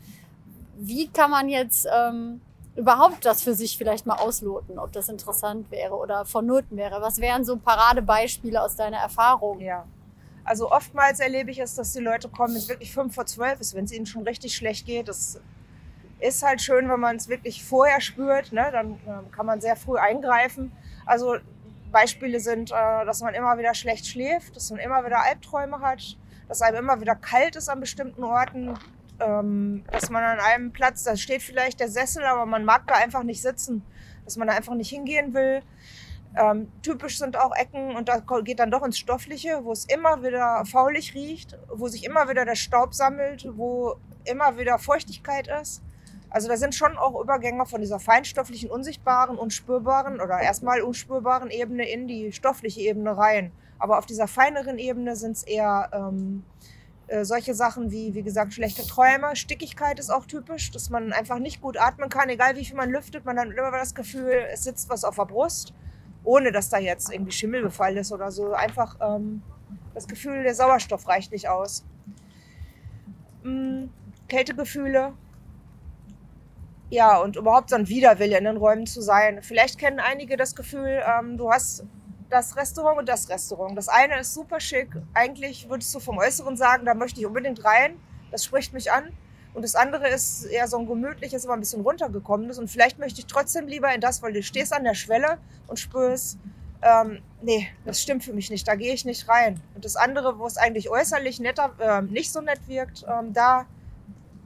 Wie 0.78 1.08
kann 1.08 1.30
man 1.30 1.48
jetzt 1.48 1.88
ähm, 1.90 2.42
überhaupt 2.76 3.24
das 3.24 3.42
für 3.42 3.54
sich 3.54 3.76
vielleicht 3.76 4.06
mal 4.06 4.16
ausloten, 4.16 4.78
ob 4.78 4.92
das 4.92 5.08
interessant 5.08 5.70
wäre 5.70 5.94
oder 5.94 6.24
vonnöten 6.24 6.76
wäre? 6.76 7.00
Was 7.00 7.20
wären 7.20 7.44
so 7.44 7.56
Paradebeispiele 7.56 8.62
aus 8.62 8.76
deiner 8.76 8.98
Erfahrung? 8.98 9.60
Ja. 9.60 9.86
Also 10.44 10.70
oftmals 10.70 11.18
erlebe 11.18 11.50
ich 11.50 11.58
es, 11.58 11.74
dass 11.74 11.92
die 11.92 12.00
Leute 12.00 12.28
kommen, 12.28 12.54
wenn 12.54 12.60
es 12.60 12.68
wirklich 12.68 12.92
fünf 12.92 13.14
vor 13.14 13.26
zwölf 13.26 13.60
ist, 13.60 13.74
wenn 13.74 13.84
es 13.84 13.92
ihnen 13.92 14.06
schon 14.06 14.22
richtig 14.22 14.54
schlecht 14.54 14.86
geht. 14.86 15.08
Das 15.08 15.40
ist 16.20 16.42
halt 16.42 16.60
schön, 16.60 16.88
wenn 16.88 17.00
man 17.00 17.16
es 17.16 17.28
wirklich 17.28 17.64
vorher 17.64 18.00
spürt. 18.00 18.52
Ne? 18.52 18.68
Dann 18.70 19.00
ähm, 19.06 19.30
kann 19.32 19.46
man 19.46 19.60
sehr 19.60 19.74
früh 19.74 19.98
eingreifen. 19.98 20.70
Also 21.04 21.36
Beispiele 21.90 22.40
sind, 22.40 22.70
äh, 22.70 23.04
dass 23.04 23.22
man 23.22 23.34
immer 23.34 23.58
wieder 23.58 23.74
schlecht 23.74 24.06
schläft, 24.06 24.54
dass 24.54 24.70
man 24.70 24.78
immer 24.78 25.04
wieder 25.04 25.22
Albträume 25.22 25.80
hat, 25.80 26.16
dass 26.46 26.62
einem 26.62 26.78
immer 26.78 27.00
wieder 27.00 27.16
kalt 27.16 27.56
ist 27.56 27.68
an 27.68 27.80
bestimmten 27.80 28.22
Orten, 28.22 28.78
ähm, 29.20 29.84
dass 29.90 30.10
man 30.10 30.22
an 30.22 30.40
einem 30.40 30.72
Platz, 30.72 31.04
da 31.04 31.16
steht 31.16 31.42
vielleicht 31.42 31.80
der 31.80 31.88
Sessel, 31.88 32.24
aber 32.24 32.46
man 32.46 32.64
mag 32.64 32.86
da 32.86 32.94
einfach 32.94 33.22
nicht 33.22 33.42
sitzen, 33.42 33.82
dass 34.24 34.36
man 34.36 34.48
da 34.48 34.54
einfach 34.54 34.74
nicht 34.74 34.90
hingehen 34.90 35.34
will. 35.34 35.62
Ähm, 36.36 36.70
typisch 36.82 37.18
sind 37.18 37.36
auch 37.36 37.54
Ecken 37.56 37.96
und 37.96 38.08
da 38.08 38.18
geht 38.40 38.58
dann 38.58 38.70
doch 38.70 38.82
ins 38.82 38.98
Stoffliche, 38.98 39.60
wo 39.64 39.72
es 39.72 39.86
immer 39.86 40.22
wieder 40.22 40.64
faulig 40.66 41.14
riecht, 41.14 41.56
wo 41.68 41.88
sich 41.88 42.04
immer 42.04 42.28
wieder 42.28 42.44
der 42.44 42.56
Staub 42.56 42.92
sammelt, 42.94 43.48
wo 43.56 43.96
immer 44.24 44.58
wieder 44.58 44.78
Feuchtigkeit 44.78 45.48
ist. 45.62 45.82
Also 46.28 46.48
da 46.48 46.56
sind 46.58 46.74
schon 46.74 46.98
auch 46.98 47.18
Übergänge 47.18 47.64
von 47.64 47.80
dieser 47.80 48.00
feinstofflichen, 48.00 48.70
unsichtbaren, 48.70 49.38
unspürbaren 49.38 50.20
oder 50.20 50.40
erstmal 50.40 50.82
unspürbaren 50.82 51.50
Ebene 51.50 51.88
in 51.88 52.06
die 52.08 52.32
stoffliche 52.32 52.80
Ebene 52.80 53.16
rein. 53.16 53.52
Aber 53.78 53.98
auf 53.98 54.04
dieser 54.06 54.28
feineren 54.28 54.78
Ebene 54.78 55.16
sind 55.16 55.32
es 55.32 55.42
eher 55.44 55.88
ähm, 55.92 56.44
äh, 57.08 57.24
solche 57.24 57.54
Sachen 57.54 57.90
wie, 57.92 58.14
wie 58.14 58.22
gesagt, 58.22 58.52
schlechte 58.52 58.84
Träume. 58.86 59.36
Stickigkeit 59.36 59.98
ist 60.00 60.10
auch 60.10 60.26
typisch, 60.26 60.72
dass 60.72 60.90
man 60.90 61.12
einfach 61.12 61.38
nicht 61.38 61.60
gut 61.60 61.76
atmen 61.78 62.08
kann. 62.08 62.28
Egal 62.28 62.56
wie 62.56 62.64
viel 62.64 62.76
man 62.76 62.90
lüftet, 62.90 63.24
man 63.24 63.38
hat 63.38 63.46
immer 63.46 63.70
das 63.70 63.94
Gefühl, 63.94 64.44
es 64.52 64.64
sitzt 64.64 64.88
was 64.88 65.04
auf 65.04 65.14
der 65.14 65.26
Brust, 65.26 65.72
ohne 66.24 66.50
dass 66.50 66.68
da 66.68 66.78
jetzt 66.78 67.12
irgendwie 67.12 67.30
Schimmelbefall 67.30 67.96
ist 67.96 68.10
oder 68.10 68.32
so. 68.32 68.52
Einfach 68.52 68.96
ähm, 69.00 69.42
das 69.94 70.08
Gefühl, 70.08 70.42
der 70.42 70.54
Sauerstoff 70.54 71.06
reicht 71.06 71.30
nicht 71.30 71.48
aus. 71.48 71.84
Mm, 73.44 73.84
Kältegefühle. 74.28 75.12
Ja, 76.90 77.18
und 77.18 77.36
überhaupt 77.36 77.70
so 77.70 77.76
ein 77.76 77.88
Widerwille 77.88 78.36
in 78.38 78.44
den 78.44 78.56
Räumen 78.56 78.86
zu 78.86 79.00
sein. 79.00 79.42
Vielleicht 79.42 79.78
kennen 79.78 80.00
einige 80.00 80.36
das 80.36 80.56
Gefühl, 80.56 81.02
ähm, 81.06 81.36
du 81.36 81.50
hast 81.52 81.84
das 82.30 82.56
Restaurant 82.56 82.98
und 82.98 83.08
das 83.08 83.28
Restaurant. 83.28 83.76
Das 83.76 83.88
eine 83.88 84.20
ist 84.20 84.34
super 84.34 84.60
schick. 84.60 84.90
Eigentlich 85.14 85.68
würdest 85.68 85.94
du 85.94 86.00
vom 86.00 86.18
Äußeren 86.18 86.56
sagen, 86.56 86.84
da 86.84 86.94
möchte 86.94 87.20
ich 87.20 87.26
unbedingt 87.26 87.64
rein. 87.64 87.98
Das 88.30 88.44
spricht 88.44 88.72
mich 88.72 88.90
an. 88.90 89.12
Und 89.54 89.62
das 89.62 89.74
andere 89.74 90.08
ist 90.08 90.44
eher 90.44 90.68
so 90.68 90.76
ein 90.76 90.86
gemütliches, 90.86 91.46
aber 91.46 91.54
ein 91.54 91.60
bisschen 91.60 91.80
runtergekommenes. 91.80 92.58
Und 92.58 92.68
vielleicht 92.68 92.98
möchte 92.98 93.20
ich 93.20 93.26
trotzdem 93.26 93.66
lieber 93.66 93.92
in 93.94 94.00
das, 94.00 94.22
weil 94.22 94.32
du 94.32 94.42
stehst 94.42 94.72
an 94.72 94.84
der 94.84 94.94
Schwelle 94.94 95.38
und 95.66 95.78
spürst, 95.78 96.38
ähm, 96.82 97.22
nee, 97.40 97.68
das 97.84 98.02
stimmt 98.02 98.22
für 98.22 98.34
mich 98.34 98.50
nicht, 98.50 98.68
da 98.68 98.74
gehe 98.74 98.92
ich 98.92 99.04
nicht 99.06 99.28
rein. 99.28 99.62
Und 99.74 99.84
das 99.84 99.96
andere, 99.96 100.38
wo 100.38 100.46
es 100.46 100.58
eigentlich 100.58 100.90
äußerlich 100.90 101.40
netter, 101.40 101.72
ähm, 101.80 102.08
nicht 102.08 102.32
so 102.32 102.42
nett 102.42 102.60
wirkt, 102.66 103.06
ähm, 103.08 103.32
da, 103.32 103.66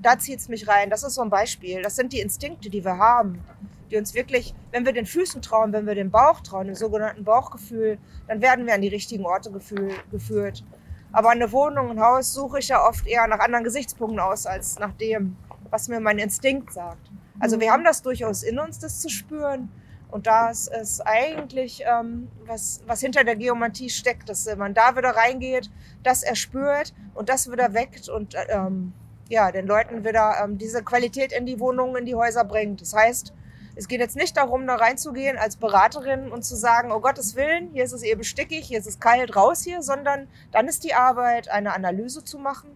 da 0.00 0.18
zieht 0.18 0.38
es 0.38 0.48
mich 0.48 0.68
rein. 0.68 0.90
Das 0.90 1.02
ist 1.02 1.14
so 1.14 1.22
ein 1.22 1.30
Beispiel. 1.30 1.82
Das 1.82 1.96
sind 1.96 2.12
die 2.12 2.20
Instinkte, 2.20 2.70
die 2.70 2.84
wir 2.84 2.96
haben, 2.98 3.44
die 3.90 3.96
uns 3.96 4.14
wirklich, 4.14 4.54
wenn 4.70 4.84
wir 4.84 4.92
den 4.92 5.06
Füßen 5.06 5.42
trauen, 5.42 5.72
wenn 5.72 5.86
wir 5.86 5.94
dem 5.94 6.10
Bauch 6.10 6.40
trauen, 6.40 6.66
dem 6.66 6.74
sogenannten 6.74 7.24
Bauchgefühl, 7.24 7.98
dann 8.28 8.40
werden 8.40 8.66
wir 8.66 8.74
an 8.74 8.82
die 8.82 8.88
richtigen 8.88 9.26
Orte 9.26 9.50
geführt. 9.50 10.64
Aber 11.12 11.30
eine 11.30 11.50
Wohnung, 11.50 11.90
ein 11.90 12.00
Haus 12.00 12.32
suche 12.32 12.60
ich 12.60 12.68
ja 12.68 12.86
oft 12.86 13.06
eher 13.06 13.26
nach 13.26 13.40
anderen 13.40 13.64
Gesichtspunkten 13.64 14.20
aus, 14.20 14.46
als 14.46 14.78
nach 14.78 14.92
dem, 14.92 15.36
was 15.70 15.88
mir 15.88 16.00
mein 16.00 16.18
Instinkt 16.18 16.72
sagt. 16.72 17.10
Also 17.40 17.58
wir 17.58 17.72
haben 17.72 17.84
das 17.84 18.02
durchaus 18.02 18.42
in 18.42 18.58
uns, 18.58 18.78
das 18.78 19.00
zu 19.00 19.08
spüren. 19.08 19.70
Und 20.10 20.26
das 20.26 20.66
ist 20.66 21.00
eigentlich, 21.00 21.84
ähm, 21.86 22.28
was, 22.44 22.82
was 22.86 23.00
hinter 23.00 23.24
der 23.24 23.36
Geomantie 23.36 23.90
steckt, 23.90 24.28
dass 24.28 24.52
man 24.56 24.74
da 24.74 24.96
wieder 24.96 25.10
reingeht, 25.10 25.70
das 26.02 26.22
erspürt 26.22 26.92
und 27.14 27.28
das 27.28 27.50
wieder 27.50 27.74
weckt 27.74 28.08
und 28.08 28.34
ähm, 28.48 28.92
ja, 29.28 29.52
den 29.52 29.66
Leuten 29.66 30.04
wieder 30.04 30.34
ähm, 30.42 30.58
diese 30.58 30.82
Qualität 30.82 31.32
in 31.32 31.46
die 31.46 31.60
Wohnungen, 31.60 31.96
in 31.96 32.06
die 32.06 32.16
Häuser 32.16 32.44
bringt. 32.44 32.80
Das 32.80 32.92
heißt, 32.92 33.32
es 33.80 33.88
geht 33.88 34.00
jetzt 34.00 34.14
nicht 34.14 34.36
darum, 34.36 34.66
da 34.66 34.74
reinzugehen 34.76 35.38
als 35.38 35.56
Beraterin 35.56 36.30
und 36.30 36.44
zu 36.44 36.54
sagen, 36.54 36.92
oh 36.92 37.00
Gottes 37.00 37.34
Willen, 37.34 37.70
hier 37.72 37.82
ist 37.82 37.92
es 37.92 38.02
eben 38.02 38.22
stickig, 38.24 38.66
hier 38.66 38.78
ist 38.78 38.86
es 38.86 39.00
kalt, 39.00 39.34
raus 39.34 39.62
hier, 39.62 39.80
sondern 39.80 40.28
dann 40.52 40.68
ist 40.68 40.84
die 40.84 40.92
Arbeit, 40.92 41.48
eine 41.48 41.72
Analyse 41.72 42.22
zu 42.22 42.38
machen. 42.38 42.68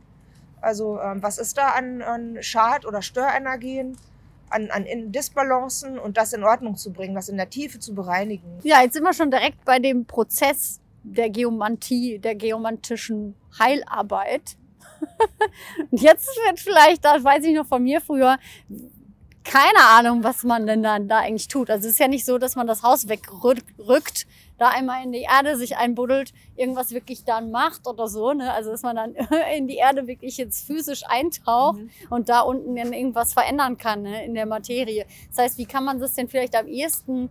Also 0.62 0.98
ähm, 0.98 1.22
was 1.22 1.36
ist 1.36 1.58
da 1.58 1.72
an, 1.72 2.00
an 2.00 2.38
Schad- 2.40 2.86
oder 2.86 3.02
Störenergien? 3.02 3.98
an, 4.50 4.70
an 4.70 5.10
Disbalancen 5.10 5.98
und 5.98 6.16
das 6.16 6.32
in 6.32 6.44
Ordnung 6.44 6.76
zu 6.76 6.92
bringen, 6.92 7.14
das 7.14 7.28
in 7.28 7.36
der 7.36 7.50
Tiefe 7.50 7.80
zu 7.80 7.92
bereinigen. 7.92 8.60
Ja, 8.62 8.82
jetzt 8.82 8.92
sind 8.92 9.02
wir 9.02 9.12
schon 9.12 9.30
direkt 9.30 9.64
bei 9.64 9.80
dem 9.80 10.04
Prozess 10.04 10.80
der 11.02 11.28
Geomantie, 11.30 12.20
der 12.20 12.36
geomantischen 12.36 13.34
Heilarbeit. 13.58 14.56
und 15.90 16.00
jetzt 16.00 16.28
wird 16.46 16.60
vielleicht, 16.60 17.04
das 17.04 17.24
weiß 17.24 17.42
ich 17.44 17.56
noch 17.56 17.66
von 17.66 17.82
mir 17.82 18.00
früher, 18.00 18.38
keine 19.54 19.84
Ahnung, 19.90 20.24
was 20.24 20.42
man 20.42 20.66
denn 20.66 20.82
dann 20.82 21.06
da 21.06 21.18
eigentlich 21.18 21.46
tut. 21.46 21.70
Also 21.70 21.86
es 21.86 21.92
ist 21.92 22.00
ja 22.00 22.08
nicht 22.08 22.24
so, 22.24 22.38
dass 22.38 22.56
man 22.56 22.66
das 22.66 22.82
Haus 22.82 23.08
wegrückt, 23.08 24.26
da 24.58 24.70
einmal 24.70 25.04
in 25.04 25.12
die 25.12 25.20
Erde 25.20 25.56
sich 25.56 25.76
einbuddelt, 25.76 26.32
irgendwas 26.56 26.90
wirklich 26.90 27.22
dann 27.22 27.52
macht 27.52 27.86
oder 27.86 28.08
so. 28.08 28.32
Ne? 28.32 28.52
Also 28.52 28.72
dass 28.72 28.82
man 28.82 28.96
dann 28.96 29.14
in 29.56 29.68
die 29.68 29.76
Erde 29.76 30.08
wirklich 30.08 30.38
jetzt 30.38 30.66
physisch 30.66 31.02
eintaucht 31.06 31.78
mhm. 31.78 31.90
und 32.10 32.28
da 32.28 32.40
unten 32.40 32.74
dann 32.74 32.92
irgendwas 32.92 33.32
verändern 33.32 33.78
kann 33.78 34.02
ne? 34.02 34.24
in 34.24 34.34
der 34.34 34.46
Materie. 34.46 35.06
Das 35.28 35.38
heißt, 35.38 35.58
wie 35.58 35.66
kann 35.66 35.84
man 35.84 36.00
das 36.00 36.14
denn 36.14 36.28
vielleicht 36.28 36.56
am 36.56 36.66
ehesten 36.66 37.30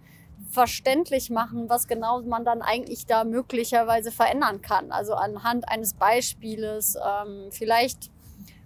verständlich 0.50 1.30
machen, 1.30 1.68
was 1.68 1.90
genau 1.90 2.22
man 2.22 2.46
dann 2.46 2.62
eigentlich 2.62 3.06
da 3.06 3.26
möglicherweise 3.26 4.14
verändern 4.14 4.62
kann? 4.62 4.94
Also 4.94 5.14
anhand 5.14 5.68
eines 5.68 5.94
Beispieles, 5.94 6.96
ähm, 6.96 7.50
vielleicht 7.52 8.12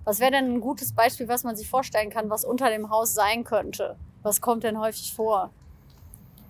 was 0.07 0.21
wäre 0.21 0.31
denn 0.31 0.53
ein 0.53 0.61
gutes 0.61 0.93
Beispiel, 0.93 1.27
was 1.27 1.43
man 1.43 1.57
sich 1.57 1.69
vorstellen 1.69 2.09
kann, 2.09 2.29
was 2.29 2.45
unter 2.45 2.69
dem 2.69 2.89
Haus 2.89 3.13
sein 3.13 3.43
könnte? 3.43 3.97
Was 4.23 4.39
kommt 4.39 4.63
denn 4.63 4.79
häufig 4.79 5.13
vor? 5.13 5.51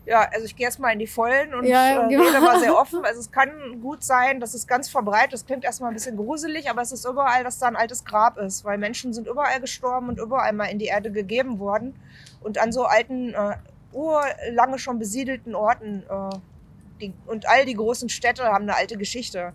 Ja, 0.06 0.30
also 0.32 0.46
ich 0.46 0.56
gehe 0.56 0.68
erstmal 0.68 0.94
in 0.94 1.00
die 1.00 1.08
Vollen 1.08 1.56
und 1.56 1.66
ja, 1.66 2.06
äh, 2.06 2.08
genau. 2.08 2.24
rede 2.24 2.40
mal 2.40 2.60
sehr 2.60 2.78
offen. 2.80 3.04
Also 3.04 3.20
es 3.20 3.32
kann 3.32 3.82
gut 3.82 4.04
sein, 4.04 4.40
dass 4.40 4.54
es 4.54 4.68
ganz 4.68 4.90
verbreitet, 4.90 5.34
das 5.34 5.48
klingt 5.48 5.64
erstmal 5.64 5.90
ein 5.90 5.96
bisschen 5.96 6.18
gruselig, 6.18 6.70
aber 6.70 6.84
es 6.84 6.92
ist 6.92 7.04
überall, 7.04 7.44
dass 7.44 7.58
da 7.58 7.66
ein 7.66 7.76
altes 7.76 8.06
Grab 8.06 8.38
ist, 8.38 8.64
weil 8.64 8.78
Menschen 8.78 9.12
sind 9.12 9.26
überall 9.28 9.60
gestorben 9.60 10.10
und 10.10 10.20
überall 10.20 10.54
mal 10.54 10.66
in 10.66 10.78
die 10.78 10.86
Erde 10.86 11.12
gegeben 11.12 11.58
worden. 11.58 11.96
Und 12.42 12.60
an 12.60 12.72
so 12.72 12.84
alten, 12.84 13.34
äh, 13.34 13.56
urlange 13.92 14.78
schon 14.78 15.00
besiedelten 15.00 15.56
Orten 15.56 16.04
äh, 16.08 16.38
die, 17.02 17.14
und 17.26 17.50
all 17.50 17.66
die 17.66 17.74
großen 17.74 18.10
Städte 18.10 18.44
haben 18.44 18.66
eine 18.66 18.76
alte 18.76 18.98
Geschichte. 18.98 19.54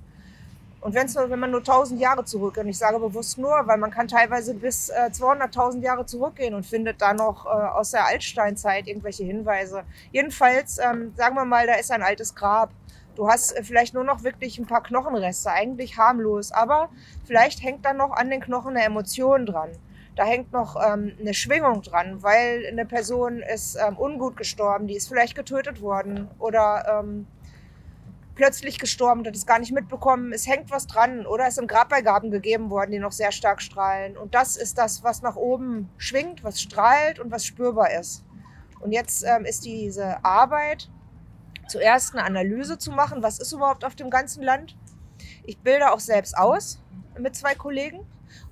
Und 0.82 0.94
wenn's 0.94 1.14
nur, 1.14 1.30
wenn 1.30 1.38
man 1.38 1.52
nur 1.52 1.60
1000 1.60 2.00
Jahre 2.00 2.24
zurückgeht, 2.24 2.64
und 2.64 2.70
ich 2.70 2.76
sage 2.76 2.98
bewusst 2.98 3.38
nur, 3.38 3.52
weil 3.66 3.78
man 3.78 3.92
kann 3.92 4.08
teilweise 4.08 4.52
bis 4.52 4.88
äh, 4.88 5.10
200.000 5.12 5.80
Jahre 5.80 6.06
zurückgehen 6.06 6.54
und 6.54 6.66
findet 6.66 7.00
da 7.00 7.14
noch 7.14 7.46
äh, 7.46 7.48
aus 7.48 7.92
der 7.92 8.04
Altsteinzeit 8.04 8.88
irgendwelche 8.88 9.22
Hinweise. 9.22 9.84
Jedenfalls, 10.10 10.78
ähm, 10.78 11.12
sagen 11.16 11.36
wir 11.36 11.44
mal, 11.44 11.68
da 11.68 11.74
ist 11.74 11.92
ein 11.92 12.02
altes 12.02 12.34
Grab. 12.34 12.70
Du 13.14 13.28
hast 13.28 13.52
äh, 13.52 13.62
vielleicht 13.62 13.94
nur 13.94 14.02
noch 14.02 14.24
wirklich 14.24 14.58
ein 14.58 14.66
paar 14.66 14.82
Knochenreste, 14.82 15.52
eigentlich 15.52 15.98
harmlos, 15.98 16.50
aber 16.50 16.88
vielleicht 17.24 17.62
hängt 17.62 17.84
da 17.84 17.92
noch 17.92 18.10
an 18.10 18.28
den 18.28 18.40
Knochen 18.40 18.76
eine 18.76 18.84
Emotion 18.84 19.46
dran. 19.46 19.70
Da 20.16 20.24
hängt 20.24 20.52
noch 20.52 20.74
ähm, 20.76 21.12
eine 21.20 21.32
Schwingung 21.32 21.82
dran, 21.82 22.24
weil 22.24 22.66
eine 22.66 22.86
Person 22.86 23.38
ist 23.38 23.76
ähm, 23.76 23.96
ungut 23.96 24.36
gestorben, 24.36 24.88
die 24.88 24.96
ist 24.96 25.06
vielleicht 25.06 25.36
getötet 25.36 25.80
worden 25.80 26.28
oder 26.40 27.02
ähm, 27.02 27.28
plötzlich 28.34 28.78
gestorben, 28.78 29.26
hat 29.26 29.36
es 29.36 29.46
gar 29.46 29.58
nicht 29.58 29.72
mitbekommen, 29.72 30.32
es 30.32 30.46
hängt 30.46 30.70
was 30.70 30.86
dran 30.86 31.26
oder 31.26 31.46
es 31.46 31.56
sind 31.56 31.68
Grabbeigaben 31.68 32.30
gegeben 32.30 32.70
worden, 32.70 32.92
die 32.92 32.98
noch 32.98 33.12
sehr 33.12 33.32
stark 33.32 33.60
strahlen. 33.60 34.16
Und 34.16 34.34
das 34.34 34.56
ist 34.56 34.78
das, 34.78 35.04
was 35.04 35.22
nach 35.22 35.36
oben 35.36 35.90
schwingt, 35.98 36.42
was 36.42 36.60
strahlt 36.60 37.18
und 37.18 37.30
was 37.30 37.44
spürbar 37.44 37.92
ist. 37.92 38.24
Und 38.80 38.92
jetzt 38.92 39.24
ähm, 39.24 39.44
ist 39.44 39.64
diese 39.64 40.24
Arbeit, 40.24 40.90
zuerst 41.68 42.14
eine 42.14 42.24
Analyse 42.24 42.78
zu 42.78 42.90
machen, 42.90 43.22
was 43.22 43.38
ist 43.38 43.52
überhaupt 43.52 43.84
auf 43.84 43.94
dem 43.94 44.10
ganzen 44.10 44.42
Land. 44.42 44.76
Ich 45.44 45.58
bilde 45.58 45.92
auch 45.92 46.00
selbst 46.00 46.36
aus 46.36 46.80
mit 47.18 47.36
zwei 47.36 47.54
Kollegen 47.54 48.00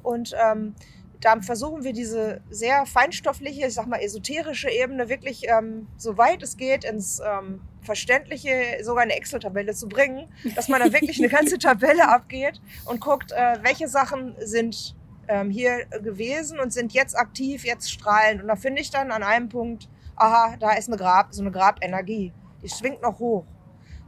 und 0.02 0.34
ähm, 0.40 0.74
da 1.20 1.40
versuchen 1.40 1.84
wir 1.84 1.92
diese 1.92 2.40
sehr 2.48 2.86
feinstoffliche, 2.86 3.66
ich 3.66 3.74
sag 3.74 3.86
mal 3.86 4.00
esoterische 4.00 4.70
Ebene 4.70 5.08
wirklich 5.08 5.48
ähm, 5.48 5.86
so 5.96 6.16
weit 6.16 6.42
es 6.42 6.56
geht 6.56 6.84
ins 6.84 7.20
ähm, 7.20 7.60
verständliche, 7.82 8.78
sogar 8.82 9.02
eine 9.02 9.16
Excel-Tabelle 9.16 9.74
zu 9.74 9.88
bringen, 9.88 10.28
dass 10.54 10.68
man 10.68 10.80
da 10.80 10.92
wirklich 10.92 11.18
eine 11.18 11.28
ganze 11.28 11.58
Tabelle 11.58 12.08
abgeht 12.08 12.60
und 12.84 13.00
guckt, 13.00 13.32
äh, 13.32 13.58
welche 13.62 13.88
Sachen 13.88 14.34
sind 14.40 14.94
ähm, 15.28 15.50
hier 15.50 15.86
gewesen 16.02 16.58
und 16.58 16.72
sind 16.72 16.92
jetzt 16.92 17.16
aktiv, 17.16 17.64
jetzt 17.64 17.90
strahlend. 17.90 18.42
Und 18.42 18.48
da 18.48 18.56
finde 18.56 18.82
ich 18.82 18.90
dann 18.90 19.12
an 19.12 19.22
einem 19.22 19.48
Punkt, 19.48 19.88
aha, 20.16 20.56
da 20.58 20.72
ist 20.72 20.88
eine 20.88 20.96
Grab, 20.96 21.34
so 21.34 21.42
eine 21.42 21.50
Grabenergie, 21.50 22.32
die 22.62 22.68
schwingt 22.68 23.02
noch 23.02 23.18
hoch. 23.18 23.44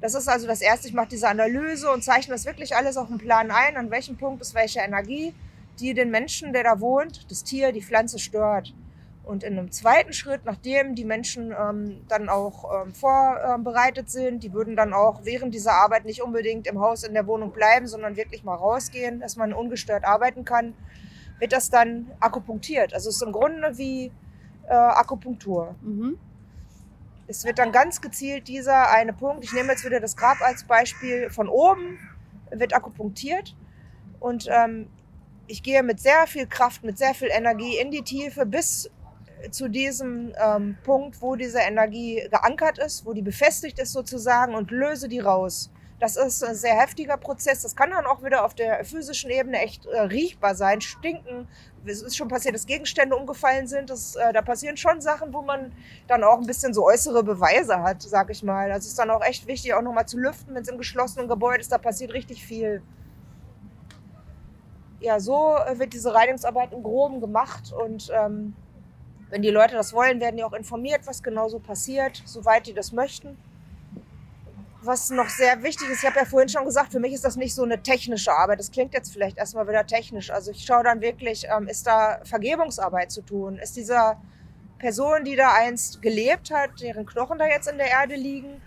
Das 0.00 0.14
ist 0.14 0.28
also 0.28 0.48
das 0.48 0.60
Erste, 0.60 0.88
ich 0.88 0.94
mache 0.94 1.08
diese 1.08 1.28
Analyse 1.28 1.90
und 1.90 2.02
zeichne 2.02 2.34
das 2.34 2.44
wirklich 2.44 2.74
alles 2.74 2.96
auf 2.96 3.06
dem 3.06 3.18
Plan 3.18 3.52
ein, 3.52 3.76
an 3.76 3.90
welchem 3.90 4.16
Punkt 4.16 4.42
ist 4.42 4.52
welche 4.52 4.80
Energie, 4.80 5.32
die 5.78 5.94
den 5.94 6.10
Menschen, 6.10 6.52
der 6.52 6.64
da 6.64 6.80
wohnt, 6.80 7.30
das 7.30 7.44
Tier, 7.44 7.70
die 7.70 7.82
Pflanze 7.82 8.18
stört. 8.18 8.74
Und 9.24 9.44
in 9.44 9.56
einem 9.56 9.70
zweiten 9.70 10.12
Schritt, 10.12 10.44
nachdem 10.44 10.96
die 10.96 11.04
Menschen 11.04 11.54
ähm, 11.56 12.04
dann 12.08 12.28
auch 12.28 12.82
ähm, 12.82 12.92
vorbereitet 12.92 14.10
sind, 14.10 14.42
die 14.42 14.52
würden 14.52 14.74
dann 14.74 14.92
auch 14.92 15.20
während 15.24 15.54
dieser 15.54 15.74
Arbeit 15.74 16.04
nicht 16.04 16.22
unbedingt 16.22 16.66
im 16.66 16.80
Haus 16.80 17.04
in 17.04 17.14
der 17.14 17.26
Wohnung 17.28 17.52
bleiben, 17.52 17.86
sondern 17.86 18.16
wirklich 18.16 18.42
mal 18.42 18.56
rausgehen, 18.56 19.20
dass 19.20 19.36
man 19.36 19.52
ungestört 19.52 20.04
arbeiten 20.04 20.44
kann, 20.44 20.74
wird 21.38 21.52
das 21.52 21.70
dann 21.70 22.10
akupunktiert. 22.18 22.94
Also 22.94 23.10
es 23.10 23.16
ist 23.16 23.22
im 23.22 23.32
Grunde 23.32 23.78
wie 23.78 24.10
äh, 24.68 24.74
Akupunktur. 24.74 25.76
Mhm. 25.82 26.18
Es 27.28 27.44
wird 27.44 27.60
dann 27.60 27.70
ganz 27.70 28.00
gezielt 28.00 28.48
dieser 28.48 28.90
eine 28.90 29.12
Punkt, 29.12 29.44
ich 29.44 29.52
nehme 29.52 29.68
jetzt 29.68 29.84
wieder 29.84 30.00
das 30.00 30.16
Grab 30.16 30.40
als 30.40 30.64
Beispiel, 30.64 31.30
von 31.30 31.48
oben 31.48 31.98
wird 32.50 32.74
akupunktiert 32.74 33.56
und 34.20 34.48
ähm, 34.50 34.88
ich 35.46 35.62
gehe 35.62 35.82
mit 35.82 36.00
sehr 36.00 36.26
viel 36.26 36.46
Kraft, 36.46 36.82
mit 36.84 36.98
sehr 36.98 37.14
viel 37.14 37.28
Energie 37.30 37.78
in 37.78 37.90
die 37.90 38.02
Tiefe 38.02 38.44
bis 38.44 38.90
zu 39.50 39.68
diesem 39.68 40.32
ähm, 40.42 40.76
Punkt, 40.84 41.20
wo 41.20 41.36
diese 41.36 41.58
Energie 41.58 42.26
geankert 42.30 42.78
ist, 42.78 43.04
wo 43.06 43.12
die 43.12 43.22
befestigt 43.22 43.78
ist 43.78 43.92
sozusagen 43.92 44.54
und 44.54 44.70
löse 44.70 45.08
die 45.08 45.20
raus. 45.20 45.70
Das 46.02 46.16
ist 46.16 46.42
ein 46.42 46.56
sehr 46.56 46.74
heftiger 46.80 47.16
Prozess. 47.16 47.62
Das 47.62 47.76
kann 47.76 47.90
dann 47.90 48.06
auch 48.06 48.24
wieder 48.24 48.44
auf 48.44 48.54
der 48.54 48.84
physischen 48.84 49.30
Ebene 49.30 49.60
echt 49.60 49.86
äh, 49.86 50.00
riechbar 50.00 50.56
sein, 50.56 50.80
stinken. 50.80 51.46
Es 51.84 52.02
ist 52.02 52.16
schon 52.16 52.26
passiert, 52.26 52.56
dass 52.56 52.66
Gegenstände 52.66 53.14
umgefallen 53.14 53.68
sind. 53.68 53.88
Das, 53.88 54.16
äh, 54.16 54.32
da 54.32 54.42
passieren 54.42 54.76
schon 54.76 55.00
Sachen, 55.00 55.32
wo 55.32 55.42
man 55.42 55.70
dann 56.08 56.24
auch 56.24 56.40
ein 56.40 56.46
bisschen 56.46 56.74
so 56.74 56.84
äußere 56.84 57.22
Beweise 57.22 57.84
hat, 57.84 58.02
sag 58.02 58.30
ich 58.30 58.42
mal. 58.42 58.68
Das 58.68 58.84
ist 58.84 58.98
dann 58.98 59.10
auch 59.10 59.22
echt 59.22 59.46
wichtig, 59.46 59.74
auch 59.74 59.82
nochmal 59.82 60.06
zu 60.06 60.18
lüften, 60.18 60.56
wenn 60.56 60.62
es 60.62 60.68
im 60.68 60.76
geschlossenen 60.76 61.28
Gebäude 61.28 61.60
ist. 61.60 61.70
Da 61.70 61.78
passiert 61.78 62.12
richtig 62.12 62.44
viel. 62.44 62.82
Ja, 64.98 65.20
so 65.20 65.54
äh, 65.56 65.78
wird 65.78 65.92
diese 65.92 66.12
Reinigungsarbeit 66.12 66.72
im 66.72 66.82
Groben 66.82 67.20
gemacht 67.20 67.72
und 67.72 68.10
ähm, 68.12 68.56
wenn 69.32 69.40
die 69.40 69.48
Leute 69.48 69.74
das 69.74 69.94
wollen, 69.94 70.20
werden 70.20 70.36
die 70.36 70.44
auch 70.44 70.52
informiert, 70.52 71.06
was 71.06 71.22
genau 71.22 71.48
so 71.48 71.58
passiert, 71.58 72.22
soweit 72.26 72.66
die 72.66 72.74
das 72.74 72.92
möchten. 72.92 73.38
Was 74.82 75.08
noch 75.08 75.30
sehr 75.30 75.62
wichtig 75.62 75.88
ist, 75.88 76.02
ich 76.02 76.06
habe 76.06 76.18
ja 76.18 76.26
vorhin 76.26 76.50
schon 76.50 76.66
gesagt, 76.66 76.92
für 76.92 77.00
mich 77.00 77.14
ist 77.14 77.24
das 77.24 77.36
nicht 77.36 77.54
so 77.54 77.62
eine 77.62 77.82
technische 77.82 78.30
Arbeit. 78.30 78.58
Das 78.58 78.70
klingt 78.70 78.92
jetzt 78.92 79.10
vielleicht 79.10 79.38
erstmal 79.38 79.66
wieder 79.66 79.86
technisch. 79.86 80.30
Also 80.30 80.50
ich 80.50 80.66
schaue 80.66 80.84
dann 80.84 81.00
wirklich, 81.00 81.46
ähm, 81.50 81.66
ist 81.66 81.86
da 81.86 82.20
Vergebungsarbeit 82.24 83.10
zu 83.10 83.22
tun? 83.22 83.56
Ist 83.56 83.74
dieser 83.74 84.20
Person, 84.78 85.24
die 85.24 85.34
da 85.34 85.54
einst 85.54 86.02
gelebt 86.02 86.50
hat, 86.50 86.82
deren 86.82 87.06
Knochen 87.06 87.38
da 87.38 87.46
jetzt 87.46 87.68
in 87.68 87.78
der 87.78 87.88
Erde 87.88 88.16
liegen, 88.16 88.60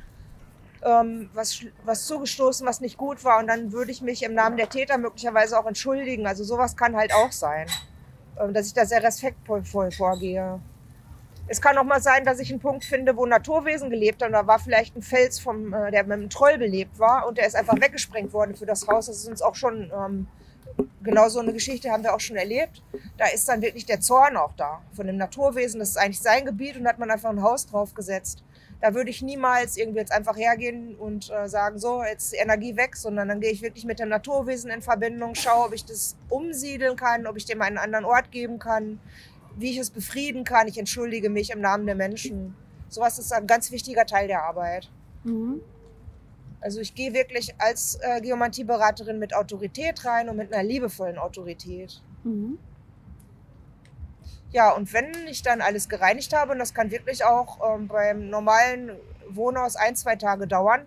ähm, 0.84 1.30
was, 1.36 1.60
was 1.84 2.08
zugestoßen, 2.08 2.66
was 2.66 2.82
nicht 2.82 2.98
gut 2.98 3.24
war. 3.24 3.38
Und 3.38 3.46
dann 3.46 3.72
würde 3.72 3.92
ich 3.92 4.02
mich 4.02 4.24
im 4.24 4.34
Namen 4.34 4.58
der 4.58 4.70
Täter 4.70 4.98
möglicherweise 4.98 5.60
auch 5.60 5.68
entschuldigen. 5.68 6.26
Also 6.26 6.44
sowas 6.44 6.76
kann 6.76 6.96
halt 6.96 7.14
auch 7.14 7.32
sein. 7.32 7.68
Ähm, 8.40 8.54
dass 8.54 8.68
ich 8.68 8.74
da 8.74 8.86
sehr 8.86 9.02
respektvoll 9.02 9.92
vorgehe. 9.92 10.60
Es 11.48 11.62
kann 11.62 11.78
auch 11.78 11.84
mal 11.84 12.02
sein, 12.02 12.26
dass 12.26 12.40
ich 12.40 12.50
einen 12.50 12.60
Punkt 12.60 12.84
finde, 12.84 13.16
wo 13.16 13.26
Naturwesen 13.26 13.90
gelebt 13.90 14.24
haben. 14.24 14.34
Da 14.34 14.48
war 14.48 14.60
vielleicht 14.60 14.96
ein 14.96 15.04
Fels, 15.04 15.40
vom, 15.40 15.74
äh, 15.74 15.92
der 15.92 16.04
mit 16.04 16.14
einem 16.14 16.30
Troll 16.30 16.58
belebt 16.58 16.98
war 16.98 17.28
und 17.28 17.38
der 17.38 17.48
ist 17.48 17.56
einfach 17.56 17.80
weggesprengt 17.80 18.34
worden 18.34 18.56
für 18.56 18.66
das 18.66 18.88
Haus. 18.88 19.06
Das 19.06 19.18
ist 19.18 19.28
uns 19.28 19.42
auch 19.42 19.56
schon, 19.56 19.92
ähm, 19.96 20.28
genau 21.04 21.30
so 21.30 21.40
eine 21.40 21.54
Geschichte 21.54 21.92
haben 21.92 22.04
wir 22.04 22.16
auch 22.16 22.20
schon 22.20 22.36
erlebt. 22.36 22.82
Da 23.18 23.28
ist 23.28 23.48
dann 23.48 23.62
wirklich 23.62 23.86
der 23.86 24.02
Zorn 24.02 24.36
auch 24.38 24.54
da 24.58 24.82
von 24.94 25.06
dem 25.06 25.18
Naturwesen. 25.18 25.80
Das 25.80 25.90
ist 25.90 25.98
eigentlich 25.98 26.22
sein 26.22 26.46
Gebiet 26.46 26.78
und 26.78 26.84
da 26.84 26.90
hat 26.90 27.00
man 27.00 27.12
einfach 27.12 27.30
ein 27.30 27.44
Haus 27.44 27.68
draufgesetzt 27.68 28.44
da 28.82 28.94
würde 28.94 29.10
ich 29.10 29.22
niemals 29.22 29.78
irgendwie 29.78 30.00
jetzt 30.00 30.12
einfach 30.12 30.38
hergehen 30.38 30.96
und 30.96 31.32
äh, 31.32 31.48
sagen, 31.48 31.80
so, 31.80 32.04
jetzt 32.04 32.34
die 32.34 32.38
Energie 32.38 32.76
weg, 32.76 32.96
sondern 32.96 33.28
dann 33.30 33.40
gehe 33.40 33.52
ich 33.52 33.62
wirklich 33.62 33.86
mit 33.86 34.00
dem 34.00 34.10
Naturwesen 34.10 34.70
in 34.70 34.82
Verbindung, 34.82 35.36
schaue, 35.36 35.68
ob 35.68 35.74
ich 35.74 35.86
das 35.86 36.16
umsiedeln 36.30 36.96
kann, 36.96 37.26
ob 37.28 37.38
ich 37.38 37.46
dem 37.46 37.62
einen 37.62 37.78
anderen 37.78 38.06
Ort 38.06 38.32
geben 38.32 38.60
kann, 38.60 39.00
wie 39.56 39.72
ich 39.72 39.78
es 39.78 39.90
befrieden 39.90 40.44
kann. 40.44 40.68
Ich 40.68 40.78
entschuldige 40.78 41.30
mich 41.30 41.52
im 41.52 41.62
Namen 41.62 41.86
der 41.86 41.96
Menschen. 41.96 42.56
Sowas 42.90 43.18
ist 43.18 43.34
ein 43.34 43.48
ganz 43.48 43.72
wichtiger 43.72 44.06
Teil 44.06 44.28
der 44.28 44.44
Arbeit. 44.44 44.92
Mhm. 45.24 45.62
Also 46.62 46.80
ich 46.80 46.96
gehe 46.96 47.14
wirklich 47.14 47.54
als 47.60 48.00
äh, 48.02 48.22
Geomantieberaterin 48.22 49.20
mit 49.20 49.36
Autorität 49.36 50.04
rein 50.06 50.30
und 50.30 50.38
mit 50.38 50.54
einer 50.54 50.64
liebevollen 50.64 51.18
Autorität. 51.18 52.02
Mhm. 52.24 52.58
Ja, 54.56 54.72
und 54.72 54.94
wenn 54.94 55.12
ich 55.28 55.42
dann 55.42 55.60
alles 55.60 55.90
gereinigt 55.90 56.34
habe, 56.34 56.54
und 56.54 56.60
das 56.60 56.74
kann 56.74 56.90
wirklich 56.90 57.26
auch 57.26 57.76
ähm, 57.76 57.90
beim 57.90 58.30
normalen 58.30 58.92
Wohnhaus 59.28 59.76
ein, 59.76 59.98
zwei 59.98 60.16
Tage 60.16 60.48
dauern, 60.48 60.86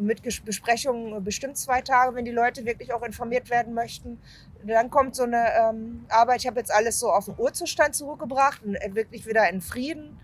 mit 0.00 0.24
Besprechungen 0.44 1.22
bestimmt 1.22 1.56
zwei 1.56 1.80
Tage, 1.80 2.16
wenn 2.16 2.24
die 2.24 2.32
Leute 2.32 2.64
wirklich 2.64 2.92
auch 2.92 3.04
informiert 3.04 3.50
werden 3.50 3.72
möchten, 3.72 4.20
dann 4.64 4.90
kommt 4.90 5.14
so 5.14 5.22
eine 5.22 5.46
ähm, 5.60 6.06
Arbeit, 6.08 6.40
ich 6.40 6.48
habe 6.48 6.58
jetzt 6.58 6.74
alles 6.74 6.98
so 6.98 7.12
auf 7.12 7.26
den 7.26 7.38
Urzustand 7.38 7.94
zurückgebracht 7.94 8.64
und 8.64 8.74
äh, 8.74 8.92
wirklich 8.92 9.28
wieder 9.28 9.48
in 9.48 9.60
Frieden. 9.60 10.18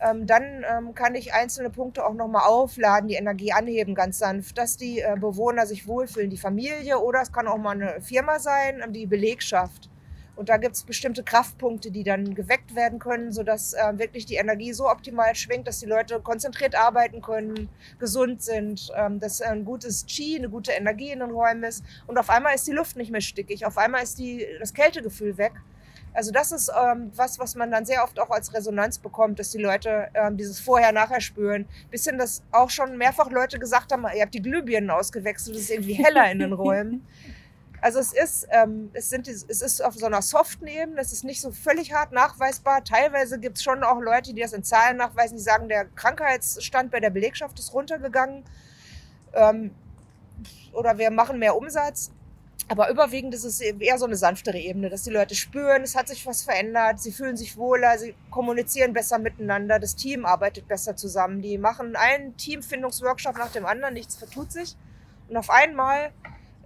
Ähm, 0.00 0.26
dann 0.26 0.64
ähm, 0.68 0.96
kann 0.96 1.14
ich 1.14 1.34
einzelne 1.34 1.70
Punkte 1.70 2.04
auch 2.04 2.14
nochmal 2.14 2.48
aufladen, 2.48 3.06
die 3.06 3.14
Energie 3.14 3.52
anheben, 3.52 3.94
ganz 3.94 4.18
sanft, 4.18 4.58
dass 4.58 4.76
die 4.76 4.98
äh, 4.98 5.14
Bewohner 5.16 5.66
sich 5.66 5.86
wohlfühlen, 5.86 6.30
die 6.30 6.36
Familie 6.36 6.98
oder 6.98 7.22
es 7.22 7.30
kann 7.30 7.46
auch 7.46 7.58
mal 7.58 7.80
eine 7.80 8.00
Firma 8.00 8.40
sein, 8.40 8.82
ähm, 8.84 8.92
die 8.92 9.06
Belegschaft. 9.06 9.88
Und 10.38 10.48
da 10.48 10.56
gibt 10.56 10.76
es 10.76 10.84
bestimmte 10.84 11.24
Kraftpunkte, 11.24 11.90
die 11.90 12.04
dann 12.04 12.36
geweckt 12.36 12.76
werden 12.76 13.00
können, 13.00 13.32
sodass 13.32 13.72
äh, 13.72 13.98
wirklich 13.98 14.24
die 14.24 14.36
Energie 14.36 14.72
so 14.72 14.88
optimal 14.88 15.34
schwingt, 15.34 15.66
dass 15.66 15.80
die 15.80 15.86
Leute 15.86 16.20
konzentriert 16.20 16.76
arbeiten 16.76 17.20
können, 17.20 17.68
gesund 17.98 18.40
sind, 18.40 18.88
ähm, 18.96 19.18
dass 19.18 19.42
ein 19.42 19.64
gutes 19.64 20.06
Qi, 20.06 20.36
eine 20.36 20.48
gute 20.48 20.70
Energie 20.70 21.10
in 21.10 21.18
den 21.18 21.32
Räumen 21.32 21.64
ist. 21.64 21.84
Und 22.06 22.18
auf 22.18 22.30
einmal 22.30 22.54
ist 22.54 22.68
die 22.68 22.72
Luft 22.72 22.96
nicht 22.96 23.10
mehr 23.10 23.20
stickig, 23.20 23.66
auf 23.66 23.76
einmal 23.78 24.04
ist 24.04 24.20
die, 24.20 24.46
das 24.60 24.72
Kältegefühl 24.72 25.36
weg. 25.38 25.54
Also 26.14 26.30
das 26.30 26.52
ist 26.52 26.70
ähm, 26.70 27.10
was, 27.16 27.40
was 27.40 27.56
man 27.56 27.72
dann 27.72 27.84
sehr 27.84 28.04
oft 28.04 28.20
auch 28.20 28.30
als 28.30 28.54
Resonanz 28.54 29.00
bekommt, 29.00 29.40
dass 29.40 29.50
die 29.50 29.58
Leute 29.58 30.08
ähm, 30.14 30.36
dieses 30.36 30.60
Vorher-Nachher 30.60 31.20
spüren. 31.20 31.66
Bisschen, 31.90 32.16
dass 32.16 32.44
auch 32.52 32.70
schon 32.70 32.96
mehrfach 32.96 33.32
Leute 33.32 33.58
gesagt 33.58 33.90
haben, 33.90 34.06
ihr 34.14 34.22
habt 34.22 34.34
die 34.34 34.42
Glühbirnen 34.42 34.90
ausgewechselt, 34.90 35.56
es 35.56 35.62
ist 35.62 35.70
irgendwie 35.70 35.94
heller 35.94 36.30
in 36.30 36.38
den 36.38 36.52
Räumen. 36.52 37.04
Also 37.80 38.00
es 38.00 38.12
ist, 38.12 38.48
ähm, 38.50 38.90
es, 38.92 39.08
sind, 39.08 39.28
es 39.28 39.42
ist 39.44 39.84
auf 39.84 39.94
so 39.94 40.06
einer 40.06 40.22
soften 40.22 40.66
Ebene, 40.66 41.00
es 41.00 41.12
ist 41.12 41.24
nicht 41.24 41.40
so 41.40 41.52
völlig 41.52 41.92
hart 41.92 42.12
nachweisbar. 42.12 42.82
Teilweise 42.82 43.38
gibt 43.38 43.58
es 43.58 43.62
schon 43.62 43.84
auch 43.84 44.00
Leute, 44.00 44.34
die 44.34 44.40
das 44.40 44.52
in 44.52 44.64
Zahlen 44.64 44.96
nachweisen, 44.96 45.36
die 45.36 45.42
sagen, 45.42 45.68
der 45.68 45.84
Krankheitsstand 45.84 46.90
bei 46.90 47.00
der 47.00 47.10
Belegschaft 47.10 47.58
ist 47.58 47.72
runtergegangen 47.72 48.44
ähm, 49.34 49.74
oder 50.72 50.98
wir 50.98 51.10
machen 51.10 51.38
mehr 51.38 51.56
Umsatz. 51.56 52.10
Aber 52.70 52.90
überwiegend 52.90 53.32
ist 53.32 53.44
es 53.44 53.60
eher 53.60 53.96
so 53.96 54.04
eine 54.04 54.16
sanftere 54.16 54.58
Ebene, 54.58 54.90
dass 54.90 55.02
die 55.02 55.10
Leute 55.10 55.34
spüren, 55.34 55.82
es 55.82 55.96
hat 55.96 56.08
sich 56.08 56.26
was 56.26 56.42
verändert, 56.42 57.00
sie 57.00 57.12
fühlen 57.12 57.34
sich 57.34 57.56
wohler, 57.56 57.96
sie 57.96 58.14
kommunizieren 58.30 58.92
besser 58.92 59.18
miteinander, 59.18 59.78
das 59.78 59.96
Team 59.96 60.26
arbeitet 60.26 60.68
besser 60.68 60.94
zusammen. 60.94 61.40
Die 61.40 61.56
machen 61.56 61.96
einen 61.96 62.36
Teamfindungsworkshop 62.36 63.38
nach 63.38 63.52
dem 63.52 63.64
anderen, 63.64 63.94
nichts 63.94 64.16
vertut 64.16 64.52
sich. 64.52 64.76
Und 65.28 65.38
auf 65.38 65.48
einmal 65.48 66.12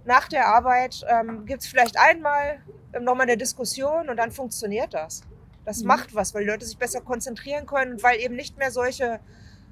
nach 0.05 0.27
der 0.27 0.47
Arbeit 0.47 1.05
ähm, 1.07 1.45
gibt 1.45 1.61
es 1.61 1.67
vielleicht 1.67 1.97
einmal 1.97 2.59
ähm, 2.93 3.03
nochmal 3.03 3.27
eine 3.27 3.37
Diskussion 3.37 4.09
und 4.09 4.17
dann 4.17 4.31
funktioniert 4.31 4.93
das. 4.93 5.21
Das 5.65 5.81
mhm. 5.81 5.87
macht 5.87 6.15
was, 6.15 6.33
weil 6.33 6.43
die 6.43 6.49
Leute 6.49 6.65
sich 6.65 6.77
besser 6.77 7.01
konzentrieren 7.01 7.65
können 7.65 7.93
und 7.93 8.03
weil 8.03 8.19
eben 8.19 8.35
nicht 8.35 8.57
mehr 8.57 8.71
solche 8.71 9.19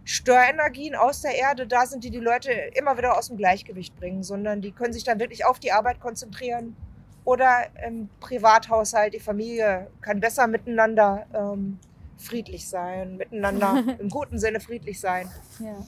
Störenergien 0.04 0.96
aus 0.96 1.22
der 1.22 1.36
Erde 1.36 1.68
da 1.68 1.86
sind, 1.86 2.04
die 2.04 2.10
die 2.10 2.20
Leute 2.20 2.52
immer 2.52 2.98
wieder 2.98 3.18
aus 3.18 3.28
dem 3.28 3.38
Gleichgewicht 3.38 3.96
bringen, 3.98 4.24
sondern 4.24 4.62
die 4.62 4.72
können 4.72 4.94
sich 4.94 5.04
dann 5.04 5.20
wirklich 5.20 5.46
auf 5.46 5.60
die 5.60 5.72
Arbeit 5.72 6.00
konzentrieren 6.00 6.76
oder 7.24 7.68
im 7.86 8.10
Privathaushalt, 8.20 9.14
die 9.14 9.20
Familie 9.20 9.88
kann 10.02 10.20
besser 10.20 10.48
miteinander 10.48 11.28
ähm, 11.34 11.78
friedlich 12.18 12.68
sein, 12.68 13.18
miteinander 13.18 13.84
im 14.00 14.10
guten 14.10 14.40
Sinne 14.40 14.60
friedlich 14.60 15.00
sein. 15.00 15.30
Ja 15.60 15.86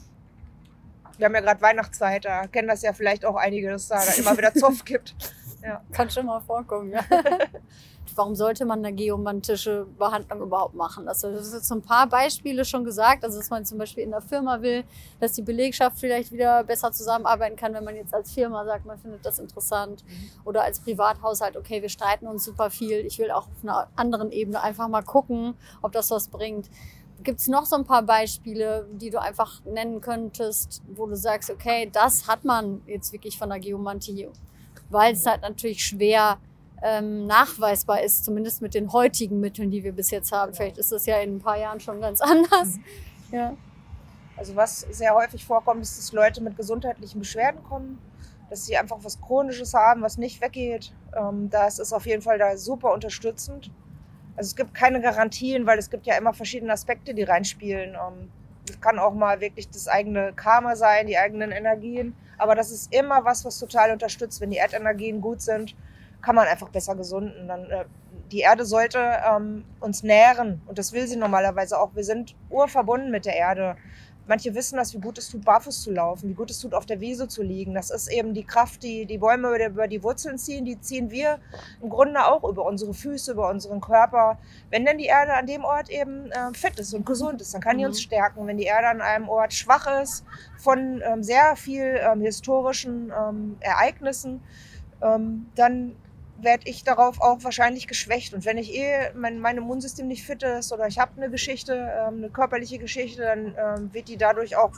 wir 1.18 1.26
haben 1.26 1.34
ja 1.34 1.40
gerade 1.40 1.60
Weihnachtszeit, 1.60 2.24
da 2.24 2.46
kennen 2.46 2.68
das 2.68 2.82
ja 2.82 2.92
vielleicht 2.92 3.24
auch 3.24 3.36
einige, 3.36 3.70
dass 3.70 3.88
da, 3.88 3.96
da 3.96 4.12
immer 4.12 4.36
wieder 4.36 4.54
Zoff 4.54 4.84
gibt. 4.84 5.14
Ja. 5.62 5.80
Kann 5.92 6.10
schon 6.10 6.26
mal 6.26 6.40
vorkommen, 6.40 6.92
ja. 6.92 7.04
Warum 8.16 8.36
sollte 8.36 8.64
man 8.64 8.78
eine 8.78 8.92
geomantische 8.92 9.86
Behandlung 9.98 10.42
überhaupt 10.42 10.74
machen? 10.74 11.08
Also, 11.08 11.32
das 11.32 11.48
ist 11.48 11.54
jetzt 11.54 11.68
so 11.68 11.74
ein 11.74 11.82
paar 11.82 12.06
Beispiele 12.06 12.64
schon 12.64 12.84
gesagt. 12.84 13.24
Also, 13.24 13.38
dass 13.38 13.50
man 13.50 13.64
zum 13.64 13.78
Beispiel 13.78 14.04
in 14.04 14.10
der 14.10 14.20
Firma 14.20 14.62
will, 14.62 14.84
dass 15.18 15.32
die 15.32 15.42
Belegschaft 15.42 15.98
vielleicht 15.98 16.30
wieder 16.30 16.62
besser 16.62 16.92
zusammenarbeiten 16.92 17.56
kann, 17.56 17.74
wenn 17.74 17.82
man 17.82 17.96
jetzt 17.96 18.14
als 18.14 18.32
Firma 18.32 18.64
sagt, 18.64 18.86
man 18.86 18.98
findet 18.98 19.26
das 19.26 19.40
interessant. 19.40 20.04
Mhm. 20.06 20.30
Oder 20.44 20.62
als 20.62 20.78
Privathaushalt, 20.80 21.56
okay, 21.56 21.82
wir 21.82 21.88
streiten 21.88 22.28
uns 22.28 22.44
super 22.44 22.70
viel. 22.70 23.04
Ich 23.04 23.18
will 23.18 23.32
auch 23.32 23.48
auf 23.48 23.62
einer 23.64 23.88
anderen 23.96 24.30
Ebene 24.30 24.62
einfach 24.62 24.86
mal 24.86 25.02
gucken, 25.02 25.54
ob 25.82 25.90
das 25.90 26.10
was 26.10 26.28
bringt. 26.28 26.68
Gibt 27.22 27.40
es 27.40 27.48
noch 27.48 27.64
so 27.64 27.76
ein 27.76 27.84
paar 27.84 28.02
Beispiele, 28.02 28.86
die 28.92 29.10
du 29.10 29.20
einfach 29.20 29.64
nennen 29.64 30.00
könntest, 30.00 30.82
wo 30.94 31.06
du 31.06 31.16
sagst, 31.16 31.50
okay, 31.50 31.88
das 31.92 32.26
hat 32.26 32.44
man 32.44 32.82
jetzt 32.86 33.12
wirklich 33.12 33.38
von 33.38 33.48
der 33.48 33.60
Geomantie, 33.60 34.28
weil 34.90 35.14
es 35.14 35.24
halt 35.24 35.42
natürlich 35.42 35.84
schwer 35.84 36.38
ähm, 36.82 37.26
nachweisbar 37.26 38.02
ist, 38.02 38.24
zumindest 38.24 38.60
mit 38.60 38.74
den 38.74 38.92
heutigen 38.92 39.40
Mitteln, 39.40 39.70
die 39.70 39.82
wir 39.84 39.92
bis 39.92 40.10
jetzt 40.10 40.32
haben. 40.32 40.52
Vielleicht 40.52 40.76
ist 40.76 40.92
das 40.92 41.06
ja 41.06 41.18
in 41.18 41.36
ein 41.36 41.40
paar 41.40 41.58
Jahren 41.58 41.80
schon 41.80 42.00
ganz 42.00 42.20
anders. 42.20 42.76
Mhm. 42.76 42.84
Ja. 43.34 43.56
Also 44.36 44.56
was 44.56 44.80
sehr 44.90 45.14
häufig 45.14 45.44
vorkommt, 45.44 45.82
ist, 45.82 45.96
dass 45.96 46.12
Leute 46.12 46.42
mit 46.42 46.56
gesundheitlichen 46.56 47.20
Beschwerden 47.20 47.62
kommen, 47.62 47.98
dass 48.50 48.66
sie 48.66 48.76
einfach 48.76 48.98
was 49.02 49.20
Chronisches 49.20 49.74
haben, 49.74 50.02
was 50.02 50.18
nicht 50.18 50.40
weggeht. 50.40 50.92
Ähm, 51.16 51.48
das 51.50 51.78
ist 51.78 51.92
auf 51.92 52.06
jeden 52.06 52.22
Fall 52.22 52.38
da 52.38 52.56
super 52.56 52.92
unterstützend. 52.92 53.70
Also 54.36 54.48
es 54.48 54.56
gibt 54.56 54.74
keine 54.74 55.00
Garantien, 55.00 55.66
weil 55.66 55.78
es 55.78 55.90
gibt 55.90 56.06
ja 56.06 56.16
immer 56.16 56.32
verschiedene 56.32 56.72
Aspekte, 56.72 57.14
die 57.14 57.22
reinspielen. 57.22 57.94
Ähm, 57.94 58.30
es 58.68 58.80
kann 58.80 58.98
auch 58.98 59.14
mal 59.14 59.40
wirklich 59.40 59.68
das 59.68 59.88
eigene 59.88 60.32
Karma 60.32 60.76
sein, 60.76 61.06
die 61.06 61.18
eigenen 61.18 61.52
Energien. 61.52 62.14
Aber 62.38 62.54
das 62.54 62.70
ist 62.70 62.92
immer 62.92 63.24
was, 63.24 63.44
was 63.44 63.58
total 63.58 63.92
unterstützt. 63.92 64.40
Wenn 64.40 64.50
die 64.50 64.56
Erdenergien 64.56 65.20
gut 65.20 65.40
sind, 65.40 65.76
kann 66.22 66.34
man 66.34 66.48
einfach 66.48 66.70
besser 66.70 66.96
gesunden. 66.96 67.46
Dann, 67.46 67.70
äh, 67.70 67.84
die 68.32 68.40
Erde 68.40 68.64
sollte 68.64 68.98
ähm, 68.98 69.64
uns 69.80 70.02
nähren 70.02 70.62
und 70.66 70.78
das 70.78 70.92
will 70.92 71.06
sie 71.06 71.16
normalerweise 71.16 71.78
auch. 71.78 71.94
Wir 71.94 72.04
sind 72.04 72.34
urverbunden 72.50 73.10
mit 73.10 73.26
der 73.26 73.36
Erde. 73.36 73.76
Manche 74.26 74.54
wissen 74.54 74.76
das, 74.76 74.94
wie 74.94 75.00
gut 75.00 75.18
es 75.18 75.28
tut, 75.28 75.44
barfuß 75.44 75.82
zu 75.82 75.92
laufen, 75.92 76.28
wie 76.30 76.34
gut 76.34 76.50
es 76.50 76.58
tut, 76.58 76.74
auf 76.74 76.86
der 76.86 77.00
Wiese 77.00 77.28
zu 77.28 77.42
liegen. 77.42 77.74
Das 77.74 77.90
ist 77.90 78.08
eben 78.08 78.32
die 78.32 78.44
Kraft, 78.44 78.82
die 78.82 79.04
die 79.04 79.18
Bäume 79.18 79.54
über 79.66 79.86
die 79.86 80.02
Wurzeln 80.02 80.38
ziehen. 80.38 80.64
Die 80.64 80.80
ziehen 80.80 81.10
wir 81.10 81.38
im 81.82 81.90
Grunde 81.90 82.24
auch 82.26 82.42
über 82.44 82.64
unsere 82.64 82.94
Füße, 82.94 83.32
über 83.32 83.50
unseren 83.50 83.80
Körper. 83.80 84.38
Wenn 84.70 84.86
denn 84.86 84.98
die 84.98 85.06
Erde 85.06 85.34
an 85.34 85.46
dem 85.46 85.64
Ort 85.64 85.90
eben 85.90 86.30
äh, 86.30 86.54
fit 86.54 86.78
ist 86.78 86.94
und 86.94 87.04
gesund 87.04 87.40
ist, 87.42 87.52
dann 87.52 87.60
kann 87.60 87.76
die 87.76 87.84
uns 87.84 87.98
mhm. 87.98 88.02
stärken. 88.02 88.46
Wenn 88.46 88.56
die 88.56 88.64
Erde 88.64 88.88
an 88.88 89.02
einem 89.02 89.28
Ort 89.28 89.52
schwach 89.52 89.86
ist, 90.02 90.24
von 90.56 91.02
ähm, 91.04 91.22
sehr 91.22 91.56
viel 91.56 92.00
ähm, 92.00 92.22
historischen 92.22 93.12
ähm, 93.16 93.56
Ereignissen, 93.60 94.40
ähm, 95.02 95.46
dann 95.54 95.96
werde 96.44 96.68
ich 96.68 96.84
darauf 96.84 97.20
auch 97.20 97.42
wahrscheinlich 97.42 97.86
geschwächt. 97.86 98.34
Und 98.34 98.44
wenn 98.44 98.58
ich 98.58 98.74
eh 98.74 99.10
mein, 99.14 99.40
mein 99.40 99.56
Immunsystem 99.56 100.06
nicht 100.06 100.24
fit 100.24 100.42
ist 100.42 100.72
oder 100.72 100.86
ich 100.86 100.98
habe 100.98 101.12
eine 101.16 101.30
Geschichte, 101.30 101.74
ähm, 101.74 102.18
eine 102.18 102.30
körperliche 102.30 102.78
Geschichte, 102.78 103.22
dann 103.22 103.54
ähm, 103.58 103.94
wird 103.94 104.08
die 104.08 104.16
dadurch 104.16 104.56
auch, 104.56 104.72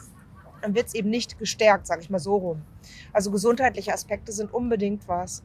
dann 0.63 0.75
wird 0.75 0.89
es 0.89 0.95
eben 0.95 1.11
nicht 1.11 1.39
gestärkt, 1.39 1.87
sage 1.87 2.03
ich 2.03 2.11
mal 2.11 2.19
so 2.19 2.37
rum. 2.37 2.63
Also 3.13 3.31
gesundheitliche 3.31 3.93
Aspekte 3.93 4.33
sind 4.33 4.53
unbedingt 4.53 5.07
was. 5.09 5.43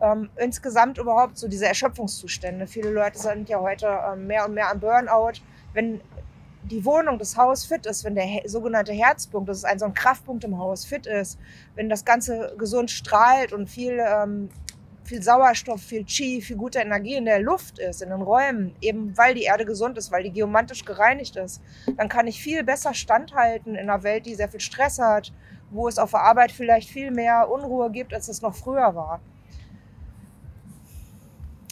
Ähm, 0.00 0.30
insgesamt 0.36 0.98
überhaupt 0.98 1.38
so 1.38 1.48
diese 1.48 1.66
Erschöpfungszustände. 1.66 2.66
Viele 2.66 2.90
Leute 2.90 3.18
sind 3.18 3.48
ja 3.48 3.60
heute 3.60 3.86
ähm, 4.12 4.26
mehr 4.26 4.44
und 4.46 4.54
mehr 4.54 4.70
am 4.70 4.80
Burnout. 4.80 5.40
Wenn 5.72 6.00
die 6.64 6.84
Wohnung, 6.84 7.18
das 7.18 7.36
Haus 7.36 7.64
fit 7.64 7.86
ist, 7.86 8.04
wenn 8.04 8.14
der 8.14 8.26
sogenannte 8.46 8.92
Herzpunkt, 8.92 9.48
das 9.48 9.58
ist 9.58 9.64
ein 9.64 9.78
so 9.78 9.84
ein 9.84 9.94
Kraftpunkt 9.94 10.44
im 10.44 10.58
Haus, 10.58 10.84
fit 10.84 11.06
ist, 11.06 11.38
wenn 11.74 11.88
das 11.88 12.04
Ganze 12.04 12.54
gesund 12.58 12.90
strahlt 12.90 13.52
und 13.52 13.68
viel 13.68 13.98
ähm, 14.00 14.48
viel 15.04 15.22
Sauerstoff, 15.22 15.82
viel 15.82 16.04
Chi, 16.04 16.40
viel 16.40 16.56
gute 16.56 16.78
Energie 16.78 17.14
in 17.14 17.26
der 17.26 17.40
Luft 17.40 17.78
ist, 17.78 18.02
in 18.02 18.10
den 18.10 18.22
Räumen, 18.22 18.74
eben 18.80 19.16
weil 19.16 19.34
die 19.34 19.42
Erde 19.42 19.64
gesund 19.64 19.98
ist, 19.98 20.10
weil 20.10 20.22
die 20.22 20.32
geomantisch 20.32 20.84
gereinigt 20.84 21.36
ist, 21.36 21.62
dann 21.96 22.08
kann 22.08 22.26
ich 22.26 22.40
viel 22.40 22.64
besser 22.64 22.94
standhalten 22.94 23.74
in 23.74 23.90
einer 23.90 24.02
Welt, 24.02 24.26
die 24.26 24.34
sehr 24.34 24.48
viel 24.48 24.60
Stress 24.60 24.98
hat, 24.98 25.32
wo 25.70 25.88
es 25.88 25.98
auf 25.98 26.12
der 26.12 26.20
Arbeit 26.20 26.52
vielleicht 26.52 26.88
viel 26.88 27.10
mehr 27.10 27.50
Unruhe 27.50 27.90
gibt, 27.90 28.14
als 28.14 28.28
es 28.28 28.40
noch 28.42 28.54
früher 28.54 28.94
war. 28.94 29.20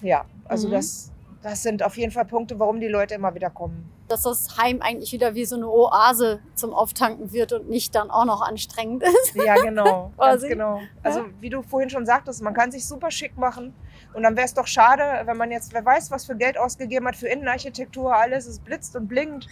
Ja, 0.02 0.26
also 0.44 0.68
mhm. 0.68 0.72
das, 0.72 1.12
das 1.42 1.62
sind 1.62 1.82
auf 1.82 1.96
jeden 1.96 2.12
Fall 2.12 2.26
Punkte, 2.26 2.58
warum 2.58 2.80
die 2.80 2.88
Leute 2.88 3.14
immer 3.14 3.34
wieder 3.34 3.50
kommen 3.50 3.90
dass 4.12 4.22
das 4.22 4.56
Heim 4.58 4.82
eigentlich 4.82 5.12
wieder 5.12 5.34
wie 5.34 5.44
so 5.44 5.56
eine 5.56 5.68
Oase 5.68 6.40
zum 6.54 6.72
Auftanken 6.72 7.32
wird 7.32 7.52
und 7.52 7.68
nicht 7.68 7.94
dann 7.94 8.10
auch 8.10 8.24
noch 8.24 8.42
anstrengend 8.42 9.02
ist. 9.24 9.34
Ja, 9.34 9.56
genau. 9.56 10.12
ganz 10.18 10.42
genau. 10.42 10.80
Also 11.02 11.24
wie 11.40 11.50
du 11.50 11.62
vorhin 11.62 11.90
schon 11.90 12.06
sagtest, 12.06 12.42
man 12.42 12.54
kann 12.54 12.70
sich 12.70 12.86
super 12.86 13.10
schick 13.10 13.36
machen. 13.36 13.74
Und 14.14 14.22
dann 14.22 14.36
wäre 14.36 14.44
es 14.44 14.54
doch 14.54 14.66
schade, 14.66 15.02
wenn 15.24 15.36
man 15.36 15.50
jetzt, 15.50 15.72
wer 15.72 15.84
weiß, 15.84 16.10
was 16.10 16.26
für 16.26 16.36
Geld 16.36 16.58
ausgegeben 16.58 17.08
hat 17.08 17.16
für 17.16 17.28
Innenarchitektur, 17.28 18.14
alles, 18.14 18.46
es 18.46 18.58
blitzt 18.58 18.94
und 18.94 19.08
blinkt. 19.08 19.48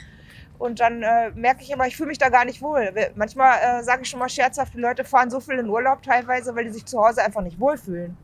Und 0.58 0.80
dann 0.80 1.02
äh, 1.02 1.30
merke 1.30 1.62
ich 1.62 1.70
immer, 1.70 1.86
ich 1.86 1.96
fühle 1.96 2.08
mich 2.08 2.18
da 2.18 2.28
gar 2.28 2.44
nicht 2.44 2.60
wohl. 2.60 2.92
Manchmal 3.14 3.58
äh, 3.62 3.82
sage 3.82 4.02
ich 4.02 4.10
schon 4.10 4.20
mal 4.20 4.28
scherzhaft, 4.28 4.74
die 4.74 4.80
Leute 4.80 5.04
fahren 5.04 5.30
so 5.30 5.40
viel 5.40 5.58
in 5.58 5.68
Urlaub 5.70 6.02
teilweise, 6.02 6.54
weil 6.54 6.64
die 6.64 6.70
sich 6.70 6.84
zu 6.84 7.00
Hause 7.00 7.22
einfach 7.22 7.40
nicht 7.40 7.58
wohlfühlen 7.58 8.16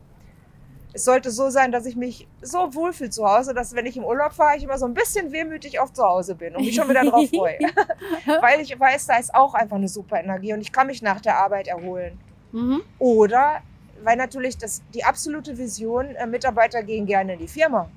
es 0.93 1.05
sollte 1.05 1.31
so 1.31 1.49
sein, 1.49 1.71
dass 1.71 1.85
ich 1.85 1.95
mich 1.95 2.27
so 2.41 2.73
wohlfühle 2.73 3.09
zu 3.09 3.25
Hause, 3.25 3.53
dass 3.53 3.75
wenn 3.75 3.85
ich 3.85 3.97
im 3.97 4.03
Urlaub 4.03 4.33
fahre, 4.33 4.57
ich 4.57 4.63
immer 4.63 4.77
so 4.77 4.85
ein 4.85 4.93
bisschen 4.93 5.31
wehmütig 5.31 5.79
auf 5.79 5.93
zu 5.93 6.03
Hause 6.03 6.35
bin 6.35 6.55
und 6.55 6.65
mich 6.65 6.75
schon 6.75 6.89
wieder 6.89 7.03
drauf 7.03 7.29
freue. 7.29 7.59
Weil 8.41 8.61
ich 8.61 8.79
weiß, 8.79 9.07
da 9.07 9.17
ist 9.17 9.33
auch 9.35 9.53
einfach 9.53 9.75
eine 9.75 9.87
super 9.87 10.19
Energie 10.19 10.53
und 10.53 10.61
ich 10.61 10.71
kann 10.71 10.87
mich 10.87 11.01
nach 11.01 11.21
der 11.21 11.37
Arbeit 11.37 11.67
erholen. 11.67 12.17
Mhm. 12.51 12.81
Oder 12.99 13.61
weil 14.03 14.15
natürlich 14.15 14.57
das, 14.57 14.81
die 14.93 15.03
absolute 15.03 15.57
Vision, 15.57 16.15
äh, 16.15 16.27
Mitarbeiter 16.27 16.83
gehen 16.83 17.05
gerne 17.05 17.33
in 17.33 17.39
die 17.39 17.47
Firma. 17.47 17.89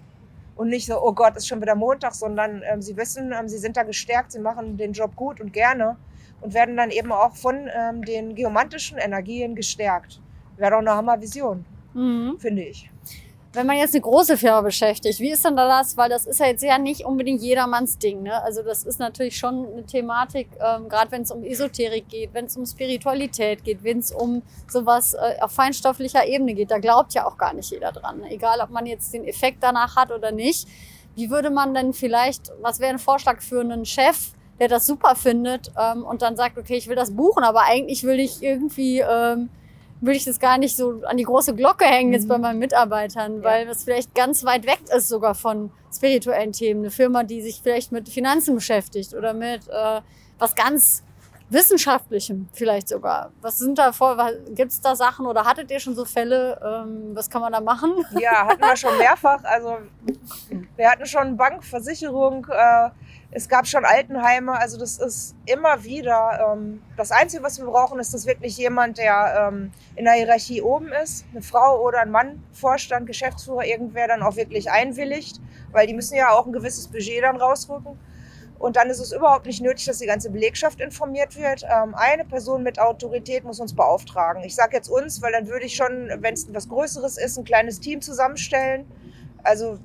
Und 0.57 0.69
nicht 0.69 0.87
so, 0.87 1.01
oh 1.03 1.13
Gott, 1.13 1.37
ist 1.37 1.47
schon 1.47 1.61
wieder 1.61 1.75
Montag, 1.75 2.15
sondern 2.15 2.63
ähm, 2.71 2.83
sie 2.83 2.97
wissen, 2.97 3.33
ähm, 3.33 3.49
sie 3.49 3.59
sind 3.59 3.77
da 3.77 3.83
gestärkt, 3.83 4.33
sie 4.33 4.41
machen 4.41 4.77
den 4.77 4.93
Job 4.93 5.15
gut 5.15 5.41
und 5.41 5.53
gerne 5.53 5.97
und 6.41 6.53
werden 6.53 6.77
dann 6.77 6.91
eben 6.91 7.13
auch 7.13 7.35
von 7.35 7.69
ähm, 7.75 8.05
den 8.05 8.35
geomantischen 8.35 8.99
Energien 8.99 9.55
gestärkt. 9.55 10.21
Wäre 10.57 10.73
doch 10.73 10.79
eine 10.79 10.91
Hammer 10.91 11.21
Vision 11.21 11.65
mhm. 11.95 12.39
finde 12.39 12.63
ich. 12.63 12.91
wenn 13.53 13.67
man 13.67 13.77
jetzt 13.77 13.95
eine 13.95 14.03
große 14.03 14.37
Firma 14.37 14.61
beschäftigt, 14.61 15.19
wie 15.19 15.31
ist 15.31 15.45
denn 15.45 15.57
da 15.57 15.67
das? 15.67 15.97
Weil 15.97 16.09
das 16.09 16.25
ist 16.25 16.39
ja 16.39 16.47
jetzt 16.47 16.63
ja 16.63 16.79
nicht 16.79 17.05
unbedingt 17.05 17.43
jedermanns 17.43 17.99
Ding. 17.99 18.23
Ne? 18.23 18.41
Also 18.43 18.63
das 18.63 18.85
ist 18.85 19.01
natürlich 19.01 19.37
schon 19.37 19.67
eine 19.67 19.85
Thematik, 19.85 20.49
ähm, 20.61 20.89
gerade 20.89 21.11
wenn 21.11 21.23
es 21.23 21.33
um 21.33 21.43
Esoterik 21.43 22.09
geht, 22.09 22.33
wenn 22.33 22.45
es 22.45 22.57
um 22.57 22.65
Spiritualität 22.65 23.65
geht, 23.65 23.83
wenn 23.83 23.99
es 23.99 24.13
um 24.13 24.43
sowas 24.69 25.15
äh, 25.15 25.41
auf 25.41 25.51
feinstofflicher 25.51 26.27
Ebene 26.27 26.55
geht. 26.55 26.71
Da 26.71 26.79
glaubt 26.79 27.13
ja 27.15 27.27
auch 27.27 27.37
gar 27.37 27.53
nicht 27.53 27.71
jeder 27.73 27.91
dran. 27.91 28.21
Ne? 28.21 28.31
Egal, 28.31 28.61
ob 28.61 28.71
man 28.71 28.87
jetzt 28.87 29.13
den 29.13 29.25
Effekt 29.25 29.59
danach 29.63 29.97
hat 29.97 30.13
oder 30.13 30.31
nicht. 30.31 30.69
Wie 31.17 31.29
würde 31.29 31.51
man 31.51 31.75
denn 31.75 31.93
vielleicht, 31.93 32.53
was 32.61 32.79
wäre 32.79 32.93
ein 32.93 33.01
Vorschlag 33.01 33.41
für 33.41 33.61
einen 33.61 33.85
Chef, 33.85 34.31
der 34.61 34.69
das 34.69 34.87
super 34.87 35.17
findet 35.17 35.73
ähm, 35.77 36.05
und 36.05 36.23
dann 36.23 36.37
sagt, 36.37 36.57
okay, 36.57 36.77
ich 36.77 36.87
will 36.87 36.95
das 36.95 37.17
buchen, 37.17 37.43
aber 37.43 37.63
eigentlich 37.63 38.05
will 38.05 38.21
ich 38.21 38.43
irgendwie... 38.45 39.01
Ähm, 39.01 39.51
will 40.01 40.15
ich 40.15 40.25
das 40.25 40.41
gar 40.41 40.59
nicht 40.59 40.77
so 40.77 41.03
an 41.05 41.17
die 41.17 41.25
große 41.25 41.55
Glocke 41.55 41.85
hängen 41.85 42.13
jetzt 42.13 42.29
bei 42.29 42.37
mhm. 42.37 42.43
meinen 42.43 42.59
Mitarbeitern, 42.59 43.39
ja. 43.39 43.45
weil 43.45 43.67
das 43.67 43.85
vielleicht 43.85 44.15
ganz 44.15 44.45
weit 44.45 44.67
weg 44.67 44.81
ist 44.95 45.09
sogar 45.09 45.35
von 45.35 45.71
spirituellen 45.95 46.53
Themen. 46.53 46.81
Eine 46.81 46.91
Firma, 46.91 47.23
die 47.23 47.43
sich 47.43 47.61
vielleicht 47.63 47.93
mit 47.93 48.09
Finanzen 48.09 48.55
beschäftigt 48.55 49.15
oder 49.15 49.35
mit 49.35 49.69
äh, 49.69 50.01
was 50.39 50.55
ganz 50.55 51.03
Wissenschaftlichem 51.51 52.49
vielleicht 52.53 52.89
sogar. 52.89 53.33
Was 53.43 53.59
sind 53.59 53.77
da 53.77 53.93
vor, 53.93 54.17
gibt 54.55 54.71
es 54.71 54.81
da 54.81 54.95
Sachen 54.95 55.27
oder 55.27 55.45
hattet 55.45 55.71
ihr 55.71 55.81
schon 55.81 55.97
so 55.97 56.05
Fälle? 56.05 56.61
Ähm, 56.65 57.11
was 57.15 57.29
kann 57.29 57.43
man 57.43 57.53
da 57.53 57.61
machen? 57.61 57.93
Ja, 58.19 58.47
hatten 58.47 58.61
wir 58.61 58.77
schon 58.77 58.97
mehrfach. 58.97 59.43
Also 59.43 59.79
wir 60.77 60.91
hatten 60.91 61.07
schon 61.07 61.37
Bank, 61.37 61.65
Versicherung, 61.65 62.47
äh, 62.51 62.91
es 63.33 63.49
gab 63.49 63.67
schon 63.67 63.85
Altenheime, 63.85 64.59
also 64.59 64.77
das 64.77 64.99
ist 64.99 65.37
immer 65.47 65.85
wieder. 65.85 66.53
Ähm, 66.53 66.83
das 66.97 67.13
Einzige, 67.13 67.43
was 67.43 67.59
wir 67.59 67.67
brauchen, 67.67 68.01
ist, 68.01 68.13
dass 68.13 68.27
wirklich 68.27 68.57
jemand, 68.57 68.99
der 68.99 69.51
ähm, 69.53 69.71
in 69.95 70.05
der 70.05 70.15
Hierarchie 70.15 70.63
oben 70.63 70.89
ist, 71.03 71.25
eine 71.31 71.43
Frau 71.43 71.81
oder 71.81 72.01
ein 72.01 72.11
Mann, 72.11 72.43
Vorstand, 72.53 73.07
Geschäftsführer, 73.07 73.65
irgendwer 73.65 74.09
dann 74.09 74.23
auch 74.23 74.35
wirklich 74.35 74.71
einwilligt, 74.71 75.41
weil 75.71 75.87
die 75.87 75.95
müssen 75.95 76.17
ja 76.17 76.31
auch 76.31 76.47
ein 76.47 76.53
gewisses 76.53 76.89
Budget 76.89 77.23
dann 77.23 77.37
rausrücken. 77.37 77.99
Und 78.59 78.77
dann 78.77 78.91
ist 78.91 78.99
es 78.99 79.13
überhaupt 79.13 79.47
nicht 79.47 79.63
nötig, 79.63 79.87
dass 79.87 79.99
die 79.99 80.07
ganze 80.07 80.29
Belegschaft 80.29 80.81
informiert 80.81 81.37
wird. 81.37 81.63
Ähm, 81.63 81.95
eine 81.95 82.25
Person 82.25 82.65
mit 82.65 82.81
Autorität 82.81 83.45
muss 83.45 83.61
uns 83.61 83.75
beauftragen. 83.75 84.43
Ich 84.43 84.57
sage 84.57 84.77
jetzt 84.77 84.89
uns, 84.89 85.23
weil 85.23 85.33
dann 85.33 85.47
würde 85.47 85.65
ich 85.67 85.77
schon, 85.77 86.11
wenn 86.19 86.35
es 86.35 86.49
etwas 86.49 86.69
Größeres 86.69 87.17
ist, 87.17 87.39
ein 87.39 87.45
kleines 87.45 87.79
Team 87.79 88.03
zusammenstellen. 88.03 88.91
Also 89.45 89.79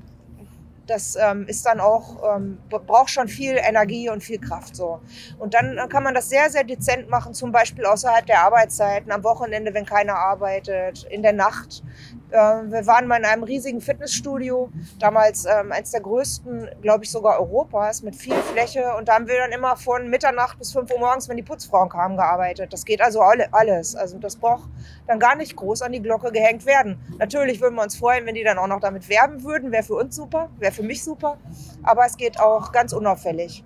das 0.87 1.15
ähm, 1.15 1.45
ist 1.47 1.65
dann 1.65 1.79
auch, 1.79 2.35
ähm, 2.35 2.57
braucht 2.69 3.09
schon 3.09 3.27
viel 3.27 3.57
Energie 3.57 4.09
und 4.09 4.23
viel 4.23 4.39
Kraft 4.39 4.75
so. 4.75 4.99
Und 5.39 5.53
dann 5.53 5.77
äh, 5.77 5.87
kann 5.87 6.03
man 6.03 6.13
das 6.13 6.29
sehr, 6.29 6.49
sehr 6.49 6.63
dezent 6.63 7.09
machen, 7.09 7.33
zum 7.33 7.51
Beispiel 7.51 7.85
außerhalb 7.85 8.25
der 8.25 8.41
Arbeitszeiten, 8.41 9.11
am 9.11 9.23
Wochenende, 9.23 9.73
wenn 9.73 9.85
keiner 9.85 10.15
arbeitet, 10.15 11.05
in 11.09 11.23
der 11.23 11.33
Nacht. 11.33 11.83
Ähm, 12.31 12.71
wir 12.71 12.85
waren 12.87 13.07
mal 13.07 13.17
in 13.17 13.25
einem 13.25 13.43
riesigen 13.43 13.81
Fitnessstudio, 13.81 14.69
damals 14.99 15.45
ähm, 15.45 15.71
eins 15.71 15.91
der 15.91 16.01
größten, 16.01 16.69
glaube 16.81 17.03
ich, 17.03 17.11
sogar 17.11 17.39
Europas, 17.39 18.01
mit 18.01 18.15
viel 18.15 18.35
Fläche. 18.35 18.95
Und 18.97 19.07
da 19.07 19.15
haben 19.15 19.27
wir 19.27 19.37
dann 19.37 19.51
immer 19.51 19.77
von 19.77 20.09
Mitternacht 20.09 20.57
bis 20.57 20.71
5 20.73 20.91
Uhr 20.91 20.99
morgens, 20.99 21.29
wenn 21.29 21.37
die 21.37 21.43
Putzfrauen 21.43 21.89
kamen, 21.89 22.17
gearbeitet. 22.17 22.73
Das 22.73 22.83
geht 22.83 23.01
also 23.01 23.21
alle, 23.21 23.53
alles. 23.53 23.95
Also 23.95 24.17
das 24.17 24.35
braucht 24.35 24.69
dann 25.07 25.19
gar 25.19 25.35
nicht 25.35 25.55
groß 25.55 25.83
an 25.83 25.91
die 25.91 26.01
Glocke 26.01 26.31
gehängt 26.31 26.65
werden. 26.65 26.99
Natürlich 27.19 27.61
würden 27.61 27.75
wir 27.75 27.83
uns 27.83 27.95
freuen, 27.95 28.25
wenn 28.25 28.35
die 28.35 28.43
dann 28.43 28.57
auch 28.57 28.67
noch 28.67 28.79
damit 28.79 29.07
werben 29.07 29.43
würden. 29.43 29.71
Wäre 29.71 29.83
für 29.83 29.95
uns 29.95 30.15
super, 30.15 30.49
wäre 30.57 30.71
für 30.71 30.83
mich 30.83 31.03
super. 31.03 31.37
Aber 31.83 32.05
es 32.05 32.17
geht 32.17 32.39
auch 32.39 32.71
ganz 32.71 32.91
unauffällig. 32.91 33.63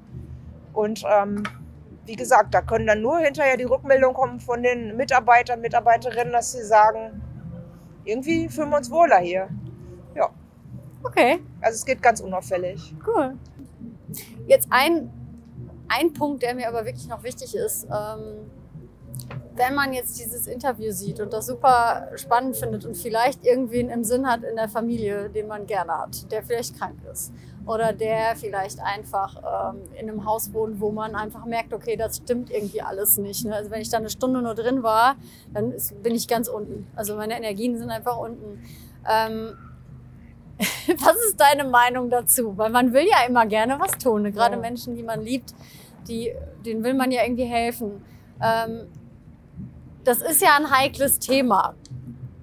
Und 0.73 1.03
ähm, 1.09 1.43
wie 2.05 2.15
gesagt, 2.15 2.53
da 2.53 2.61
können 2.61 2.87
dann 2.87 3.01
nur 3.01 3.19
hinterher 3.19 3.55
die 3.55 3.63
Rückmeldungen 3.63 4.15
kommen 4.15 4.39
von 4.39 4.63
den 4.63 4.97
Mitarbeitern, 4.97 5.61
Mitarbeiterinnen, 5.61 6.33
dass 6.33 6.51
sie 6.51 6.63
sagen, 6.63 7.21
irgendwie 8.05 8.49
fühlen 8.49 8.69
wir 8.69 8.77
uns 8.77 8.89
wohler 8.89 9.19
hier. 9.19 9.49
Ja. 10.15 10.29
Okay. 11.03 11.39
Also 11.61 11.75
es 11.75 11.85
geht 11.85 12.01
ganz 12.01 12.19
unauffällig. 12.19 12.93
Cool. 13.05 13.37
Jetzt 14.47 14.67
ein, 14.71 15.11
ein 15.87 16.13
Punkt, 16.13 16.43
der 16.43 16.55
mir 16.55 16.67
aber 16.67 16.85
wirklich 16.85 17.07
noch 17.07 17.23
wichtig 17.23 17.55
ist. 17.55 17.85
Ähm, 17.85 18.49
wenn 19.59 19.75
man 19.75 19.91
jetzt 19.91 20.17
dieses 20.17 20.47
Interview 20.47 20.93
sieht 20.93 21.19
und 21.19 21.33
das 21.33 21.47
super 21.47 22.07
spannend 22.15 22.55
findet 22.55 22.85
und 22.85 22.95
vielleicht 22.95 23.45
irgendwen 23.45 23.89
im 23.89 24.05
Sinn 24.05 24.25
hat 24.25 24.43
in 24.43 24.55
der 24.55 24.69
Familie, 24.69 25.29
den 25.29 25.47
man 25.47 25.67
gerne 25.67 25.97
hat, 25.97 26.31
der 26.31 26.43
vielleicht 26.43 26.79
krank 26.79 26.95
ist 27.11 27.33
oder 27.65 27.91
der 27.91 28.37
vielleicht 28.37 28.79
einfach 28.79 29.73
ähm, 29.73 29.81
in 29.99 30.09
einem 30.09 30.25
Haus 30.25 30.53
wohnt, 30.53 30.79
wo 30.79 30.91
man 30.91 31.13
einfach 31.13 31.43
merkt, 31.43 31.73
okay, 31.73 31.97
das 31.97 32.17
stimmt 32.17 32.49
irgendwie 32.49 32.81
alles 32.81 33.17
nicht. 33.17 33.43
Ne? 33.45 33.53
Also 33.53 33.69
wenn 33.69 33.81
ich 33.81 33.89
da 33.89 33.97
eine 33.97 34.09
Stunde 34.09 34.41
nur 34.41 34.55
drin 34.55 34.81
war, 34.81 35.17
dann 35.53 35.73
ist, 35.73 36.01
bin 36.01 36.15
ich 36.15 36.29
ganz 36.29 36.47
unten. 36.47 36.87
Also 36.95 37.17
meine 37.17 37.35
Energien 37.35 37.77
sind 37.77 37.89
einfach 37.89 38.17
unten. 38.17 38.63
Ähm, 39.07 39.57
was 40.57 41.15
ist 41.27 41.37
deine 41.37 41.65
Meinung 41.65 42.09
dazu? 42.09 42.57
Weil 42.57 42.69
man 42.69 42.93
will 42.93 43.05
ja 43.05 43.27
immer 43.27 43.45
gerne 43.45 43.77
was 43.77 43.91
tun. 43.97 44.21
Ne? 44.21 44.31
Gerade 44.31 44.55
ja. 44.55 44.61
Menschen, 44.61 44.95
die 44.95 45.03
man 45.03 45.21
liebt, 45.21 45.53
die, 46.07 46.33
denen 46.65 46.81
will 46.85 46.93
man 46.93 47.11
ja 47.11 47.23
irgendwie 47.23 47.43
helfen. 47.43 48.05
Ähm, 48.41 48.87
das 50.03 50.21
ist 50.21 50.41
ja 50.41 50.55
ein 50.57 50.71
heikles 50.71 51.19
Thema. 51.19 51.75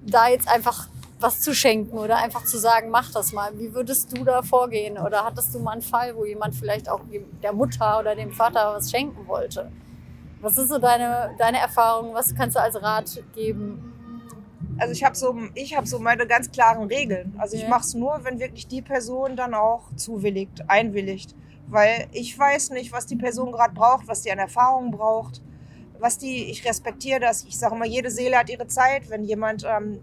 Da 0.05 0.29
jetzt 0.29 0.47
einfach 0.47 0.87
was 1.19 1.41
zu 1.41 1.53
schenken 1.53 1.97
oder 1.97 2.17
einfach 2.17 2.43
zu 2.45 2.57
sagen, 2.57 2.89
mach 2.89 3.11
das 3.11 3.33
mal. 3.33 3.51
Wie 3.57 3.73
würdest 3.73 4.15
du 4.15 4.23
da 4.23 4.41
vorgehen? 4.41 4.97
Oder 4.97 5.25
hattest 5.25 5.53
du 5.53 5.59
mal 5.59 5.71
einen 5.71 5.81
Fall, 5.81 6.15
wo 6.15 6.25
jemand 6.25 6.55
vielleicht 6.55 6.89
auch 6.89 7.01
der 7.41 7.53
Mutter 7.53 7.99
oder 7.99 8.15
dem 8.15 8.31
Vater 8.31 8.73
was 8.75 8.91
schenken 8.91 9.27
wollte? 9.27 9.71
Was 10.41 10.57
ist 10.57 10.69
so 10.69 10.77
deine, 10.77 11.33
deine 11.37 11.57
Erfahrung? 11.57 12.13
Was 12.13 12.35
kannst 12.35 12.55
du 12.55 12.61
als 12.61 12.81
Rat 12.81 13.23
geben? 13.33 13.93
Also 14.77 14.93
ich 14.93 15.03
habe 15.03 15.15
so, 15.15 15.35
hab 15.35 15.87
so 15.87 15.99
meine 15.99 16.27
ganz 16.27 16.51
klaren 16.51 16.87
Regeln. 16.87 17.33
Also 17.39 17.55
ich 17.55 17.63
ja. 17.63 17.69
mache 17.69 17.81
es 17.81 17.95
nur, 17.95 18.19
wenn 18.23 18.39
wirklich 18.39 18.67
die 18.67 18.83
Person 18.83 19.35
dann 19.35 19.55
auch 19.55 19.83
zuwilligt, 19.95 20.69
einwilligt. 20.69 21.35
Weil 21.67 22.07
ich 22.11 22.37
weiß 22.37 22.69
nicht, 22.69 22.91
was 22.91 23.07
die 23.07 23.15
Person 23.15 23.51
gerade 23.51 23.73
braucht, 23.73 24.07
was 24.07 24.21
die 24.21 24.31
an 24.31 24.37
Erfahrung 24.37 24.91
braucht. 24.91 25.41
Was 25.99 26.17
die, 26.17 26.45
ich 26.45 26.65
respektiere 26.65 27.19
das. 27.19 27.43
Ich 27.43 27.57
sage 27.57 27.75
immer, 27.75 27.85
jede 27.85 28.11
Seele 28.11 28.37
hat 28.37 28.49
ihre 28.49 28.67
Zeit. 28.67 29.09
Wenn 29.09 29.23
jemand 29.23 29.65
ähm, 29.65 29.99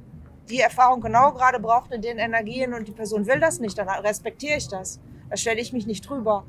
die 0.48 0.61
Erfahrung 0.61 1.00
genau 1.00 1.33
gerade 1.33 1.61
braucht 1.61 1.92
in 1.92 2.02
den 2.02 2.18
Energien 2.18 2.74
und 2.74 2.88
die 2.88 2.92
Person 2.92 3.26
will 3.26 3.40
das 3.40 3.61
nicht, 3.61 3.78
dann 3.78 3.88
respektiere 3.88 4.59
ich 4.59 4.68
das. 4.68 5.00
Da 5.30 5.37
stelle 5.37 5.61
ich 5.61 5.72
mich 5.72 5.87
nicht 5.87 6.09
drüber. 6.09 6.44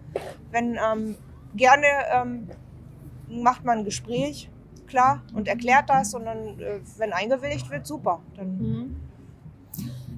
Wenn 0.51 0.77
ähm, 0.77 1.15
gerne 1.55 1.88
ähm, 2.12 2.49
macht 3.27 3.63
man 3.63 3.79
ein 3.79 3.86
Gespräch, 3.86 4.49
klar, 4.88 5.23
und 5.34 5.47
erklärt 5.47 5.89
das 5.89 6.13
und 6.13 6.25
dann, 6.25 6.60
äh, 6.60 6.79
wenn 6.97 7.13
eingewilligt 7.13 7.69
wird, 7.69 7.88
super. 7.88 8.21
Dann 8.36 8.58
mhm. 8.58 8.95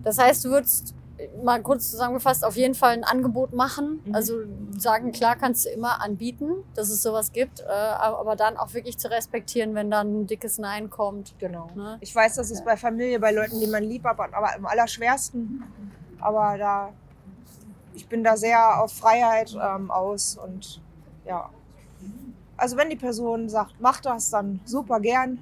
Das 0.03 0.17
heißt, 0.17 0.45
du 0.45 0.49
würdest 0.49 0.95
mal 1.43 1.61
kurz 1.61 1.91
zusammengefasst, 1.91 2.45
auf 2.45 2.55
jeden 2.55 2.75
Fall 2.75 2.93
ein 2.93 3.03
Angebot 3.03 3.53
machen. 3.53 4.01
Mhm. 4.05 4.15
Also 4.15 4.39
sagen, 4.77 5.11
klar 5.11 5.35
kannst 5.35 5.65
du 5.65 5.69
immer 5.69 6.01
anbieten, 6.01 6.63
dass 6.75 6.89
es 6.89 7.01
sowas 7.01 7.31
gibt, 7.31 7.61
äh, 7.61 7.65
aber 7.65 8.35
dann 8.35 8.57
auch 8.57 8.73
wirklich 8.73 8.97
zu 8.97 9.09
respektieren, 9.09 9.73
wenn 9.75 9.89
dann 9.89 10.21
ein 10.21 10.27
dickes 10.27 10.57
Nein 10.57 10.89
kommt. 10.89 11.33
Genau. 11.39 11.69
Ne? 11.75 11.97
Ich 12.01 12.13
weiß, 12.13 12.35
dass 12.35 12.51
es 12.51 12.59
ja. 12.59 12.65
bei 12.65 12.77
Familie, 12.77 13.19
bei 13.19 13.31
Leuten, 13.31 13.59
die 13.59 13.67
man 13.67 13.83
lieb 13.83 14.03
hat, 14.03 14.19
aber 14.19 14.55
am 14.55 14.65
allerschwersten. 14.65 15.63
Aber 16.19 16.57
da, 16.57 16.93
ich 17.93 18.07
bin 18.07 18.23
da 18.23 18.37
sehr 18.37 18.81
auf 18.81 18.93
Freiheit 18.93 19.55
ähm, 19.59 19.91
aus 19.91 20.37
und 20.37 20.81
ja. 21.25 21.49
Also 22.55 22.75
wenn 22.77 22.89
die 22.89 22.95
Person 22.95 23.49
sagt, 23.49 23.75
mach 23.79 24.01
das, 24.01 24.31
dann 24.31 24.59
super 24.65 24.99
gern. 24.99 25.41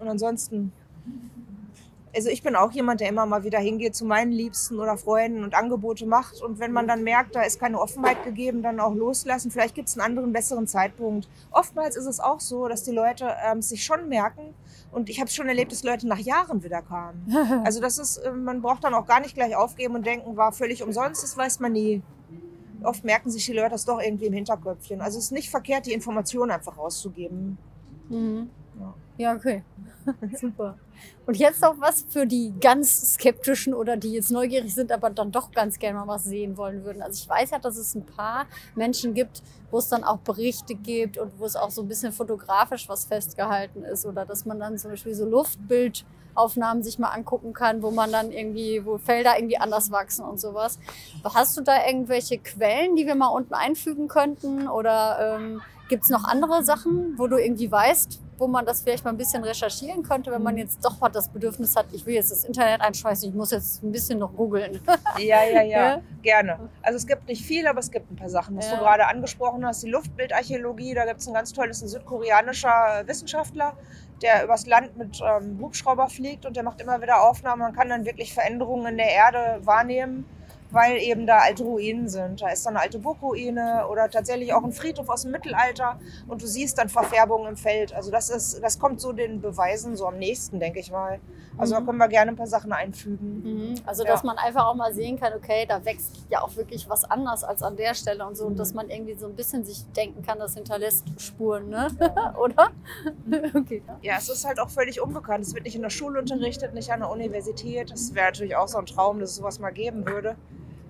Und 0.00 0.08
ansonsten 0.08 0.72
also 2.14 2.28
ich 2.28 2.42
bin 2.42 2.56
auch 2.56 2.72
jemand, 2.72 3.00
der 3.00 3.08
immer 3.08 3.26
mal 3.26 3.44
wieder 3.44 3.58
hingeht 3.58 3.94
zu 3.94 4.04
meinen 4.04 4.32
Liebsten 4.32 4.78
oder 4.78 4.96
Freunden 4.96 5.44
und 5.44 5.54
Angebote 5.54 6.06
macht. 6.06 6.42
Und 6.42 6.58
wenn 6.58 6.72
man 6.72 6.88
dann 6.88 7.02
merkt, 7.02 7.34
da 7.36 7.42
ist 7.42 7.60
keine 7.60 7.80
Offenheit 7.80 8.24
gegeben, 8.24 8.62
dann 8.62 8.80
auch 8.80 8.94
loslassen. 8.94 9.50
Vielleicht 9.50 9.74
gibt 9.74 9.88
es 9.88 9.96
einen 9.96 10.06
anderen, 10.06 10.32
besseren 10.32 10.66
Zeitpunkt. 10.66 11.28
Oftmals 11.50 11.96
ist 11.96 12.06
es 12.06 12.20
auch 12.20 12.40
so, 12.40 12.68
dass 12.68 12.82
die 12.82 12.90
Leute 12.90 13.28
ähm, 13.44 13.62
sich 13.62 13.84
schon 13.84 14.08
merken. 14.08 14.54
Und 14.90 15.08
ich 15.08 15.20
habe 15.20 15.28
es 15.28 15.34
schon 15.34 15.48
erlebt, 15.48 15.70
dass 15.70 15.84
Leute 15.84 16.08
nach 16.08 16.18
Jahren 16.18 16.62
wieder 16.62 16.82
kamen. 16.82 17.26
Also 17.64 17.80
das 17.80 17.98
ist, 17.98 18.18
äh, 18.18 18.32
man 18.32 18.62
braucht 18.62 18.84
dann 18.84 18.94
auch 18.94 19.06
gar 19.06 19.20
nicht 19.20 19.34
gleich 19.34 19.54
aufgeben 19.54 19.94
und 19.94 20.06
denken, 20.06 20.36
war 20.36 20.52
völlig 20.52 20.82
umsonst, 20.82 21.22
das 21.22 21.36
weiß 21.36 21.60
man 21.60 21.72
nie. 21.72 22.02
Oft 22.82 23.04
merken 23.04 23.30
sich 23.30 23.44
die 23.44 23.52
Leute 23.52 23.70
das 23.70 23.84
doch 23.84 24.00
irgendwie 24.00 24.26
im 24.26 24.32
Hinterköpfchen. 24.32 25.00
Also 25.00 25.18
es 25.18 25.26
ist 25.26 25.32
nicht 25.32 25.50
verkehrt, 25.50 25.86
die 25.86 25.92
Informationen 25.92 26.50
einfach 26.50 26.78
rauszugeben. 26.78 27.58
Mhm. 28.08 28.50
Ja. 29.20 29.34
okay. 29.34 29.62
Super. 30.40 30.78
Und 31.26 31.36
jetzt 31.36 31.60
noch 31.60 31.78
was 31.78 32.06
für 32.08 32.26
die 32.26 32.54
ganz 32.58 33.14
skeptischen 33.14 33.74
oder 33.74 33.96
die 33.96 34.12
jetzt 34.12 34.30
neugierig 34.30 34.74
sind, 34.74 34.90
aber 34.90 35.10
dann 35.10 35.30
doch 35.30 35.52
ganz 35.52 35.78
gerne 35.78 35.98
mal 35.98 36.08
was 36.08 36.24
sehen 36.24 36.56
wollen 36.56 36.84
würden. 36.84 37.02
Also 37.02 37.22
ich 37.22 37.28
weiß 37.28 37.50
ja, 37.50 37.58
dass 37.58 37.76
es 37.76 37.94
ein 37.94 38.06
paar 38.06 38.46
Menschen 38.74 39.12
gibt, 39.12 39.42
wo 39.70 39.78
es 39.78 39.88
dann 39.88 40.04
auch 40.04 40.18
Berichte 40.18 40.74
gibt 40.74 41.18
und 41.18 41.38
wo 41.38 41.44
es 41.44 41.54
auch 41.54 41.70
so 41.70 41.82
ein 41.82 41.88
bisschen 41.88 42.12
fotografisch 42.12 42.88
was 42.88 43.04
festgehalten 43.04 43.84
ist 43.84 44.06
oder 44.06 44.24
dass 44.24 44.46
man 44.46 44.58
dann 44.58 44.78
zum 44.78 44.90
Beispiel 44.90 45.14
so 45.14 45.26
Luftbildaufnahmen 45.26 46.82
sich 46.82 46.98
mal 46.98 47.10
angucken 47.10 47.52
kann, 47.52 47.82
wo 47.82 47.90
man 47.90 48.10
dann 48.10 48.32
irgendwie, 48.32 48.84
wo 48.84 48.96
Felder 48.96 49.36
irgendwie 49.36 49.58
anders 49.58 49.90
wachsen 49.90 50.24
und 50.24 50.40
sowas. 50.40 50.78
Hast 51.22 51.56
du 51.56 51.60
da 51.60 51.86
irgendwelche 51.86 52.38
Quellen, 52.38 52.96
die 52.96 53.06
wir 53.06 53.14
mal 53.14 53.28
unten 53.28 53.54
einfügen 53.54 54.08
könnten 54.08 54.66
oder 54.66 55.36
ähm, 55.38 55.60
gibt 55.88 56.04
es 56.04 56.10
noch 56.10 56.24
andere 56.24 56.64
Sachen, 56.64 57.18
wo 57.18 57.26
du 57.26 57.36
irgendwie 57.36 57.70
weißt, 57.70 58.20
wo 58.40 58.46
man 58.46 58.64
das 58.64 58.80
vielleicht 58.80 59.04
mal 59.04 59.10
ein 59.10 59.18
bisschen 59.18 59.44
recherchieren 59.44 60.02
könnte, 60.02 60.32
wenn 60.32 60.42
man 60.42 60.54
Mhm. 60.54 60.60
jetzt 60.60 60.82
doch 60.84 60.98
mal 60.98 61.10
das 61.10 61.28
Bedürfnis 61.28 61.76
hat, 61.76 61.86
ich 61.92 62.04
will 62.06 62.14
jetzt 62.14 62.30
das 62.32 62.42
Internet 62.44 62.80
einschmeißen, 62.80 63.28
ich 63.28 63.34
muss 63.34 63.50
jetzt 63.50 63.82
ein 63.82 63.92
bisschen 63.92 64.18
noch 64.18 64.34
googeln. 64.34 64.80
Ja, 65.18 65.44
ja, 65.44 65.60
ja, 65.62 65.62
Ja? 65.96 66.00
gerne. 66.22 66.58
Also 66.82 66.96
es 66.96 67.06
gibt 67.06 67.28
nicht 67.28 67.44
viel, 67.44 67.66
aber 67.66 67.80
es 67.80 67.90
gibt 67.90 68.10
ein 68.10 68.16
paar 68.16 68.30
Sachen. 68.30 68.56
Was 68.56 68.66
Ja. 68.70 68.76
du 68.76 68.82
gerade 68.82 69.06
angesprochen 69.06 69.64
hast, 69.66 69.82
die 69.82 69.90
Luftbildarchäologie, 69.90 70.94
da 70.94 71.04
gibt 71.04 71.20
es 71.20 71.28
ein 71.28 71.34
ganz 71.34 71.52
tolles, 71.52 71.82
ein 71.82 71.88
südkoreanischer 71.88 73.02
Wissenschaftler, 73.06 73.74
der 74.22 74.44
übers 74.44 74.66
Land 74.66 74.96
mit 74.96 75.20
ähm, 75.22 75.58
Hubschrauber 75.60 76.08
fliegt 76.08 76.46
und 76.46 76.56
der 76.56 76.62
macht 76.62 76.80
immer 76.80 77.00
wieder 77.02 77.22
Aufnahmen. 77.28 77.60
Man 77.62 77.74
kann 77.74 77.88
dann 77.90 78.04
wirklich 78.06 78.32
Veränderungen 78.32 78.86
in 78.86 78.96
der 78.96 79.10
Erde 79.10 79.60
wahrnehmen, 79.66 80.24
weil 80.72 80.96
eben 80.98 81.26
da 81.26 81.38
alte 81.38 81.62
Ruinen 81.64 82.08
sind. 82.08 82.40
Da 82.42 82.48
ist 82.48 82.64
dann 82.66 82.74
eine 82.76 82.82
alte 82.84 82.98
Burgruine 82.98 83.86
oder 83.90 84.08
tatsächlich 84.10 84.52
auch 84.52 84.62
ein 84.64 84.72
Friedhof 84.72 85.08
aus 85.08 85.22
dem 85.22 85.32
Mittelalter 85.32 85.98
und 86.28 86.42
du 86.42 86.46
siehst 86.46 86.78
dann 86.78 86.88
Verfärbungen 86.88 87.48
im 87.48 87.56
Feld. 87.56 87.92
Also 87.94 88.10
das 88.10 88.30
ist, 88.30 88.62
das 88.62 88.78
kommt 88.78 89.00
so 89.00 89.12
den 89.12 89.40
Beweisen 89.40 89.96
so 89.96 90.06
am 90.06 90.18
nächsten, 90.18 90.60
denke 90.60 90.80
ich 90.80 90.90
mal. 90.90 91.20
Also 91.58 91.74
da 91.74 91.80
Mhm. 91.80 91.86
können 91.86 91.98
wir 91.98 92.08
gerne 92.08 92.30
ein 92.30 92.36
paar 92.36 92.46
Sachen 92.46 92.72
einfügen. 92.72 93.42
Mhm. 93.44 93.74
Also, 93.84 94.04
Ja. 94.04 94.10
dass 94.12 94.22
man 94.22 94.38
einfach 94.38 94.66
auch 94.66 94.74
mal 94.74 94.94
sehen 94.94 95.18
kann, 95.18 95.32
okay, 95.34 95.66
da 95.68 95.84
wächst 95.84 96.24
ja 96.30 96.40
auch 96.42 96.56
wirklich 96.56 96.88
was 96.88 97.04
anders 97.04 97.44
als 97.44 97.62
an 97.62 97.76
der 97.76 97.94
Stelle 97.94 98.24
und 98.26 98.36
so. 98.36 98.46
Und 98.46 98.52
Mhm. 98.54 98.56
dass 98.58 98.72
man 98.72 98.88
irgendwie 98.88 99.14
so 99.14 99.26
ein 99.26 99.34
bisschen 99.34 99.64
sich 99.64 99.84
denken 99.92 100.22
kann, 100.22 100.38
das 100.38 100.54
hinterlässt 100.54 101.04
Spuren, 101.20 101.68
ne? 101.68 101.88
Ja. 102.00 102.34
Oder? 102.38 102.70
okay. 103.54 103.82
Ja. 103.86 103.98
Ja, 104.02 104.14
es 104.18 104.28
ist 104.28 104.46
halt 104.46 104.58
auch 104.60 104.70
völlig 104.70 105.00
unbekannt. 105.02 105.44
Es 105.44 105.52
wird 105.54 105.64
nicht 105.64 105.76
in 105.76 105.82
der 105.82 105.90
Schule 105.90 106.20
unterrichtet, 106.20 106.72
nicht 106.72 106.90
an 106.92 107.00
der 107.00 107.10
Universität. 107.10 107.90
Das 107.90 108.14
wäre 108.14 108.26
natürlich 108.26 108.56
auch 108.56 108.68
so 108.68 108.78
ein 108.78 108.86
Traum, 108.86 109.18
dass 109.20 109.30
es 109.30 109.36
sowas 109.36 109.58
mal 109.58 109.70
geben 109.70 110.06
würde. 110.06 110.36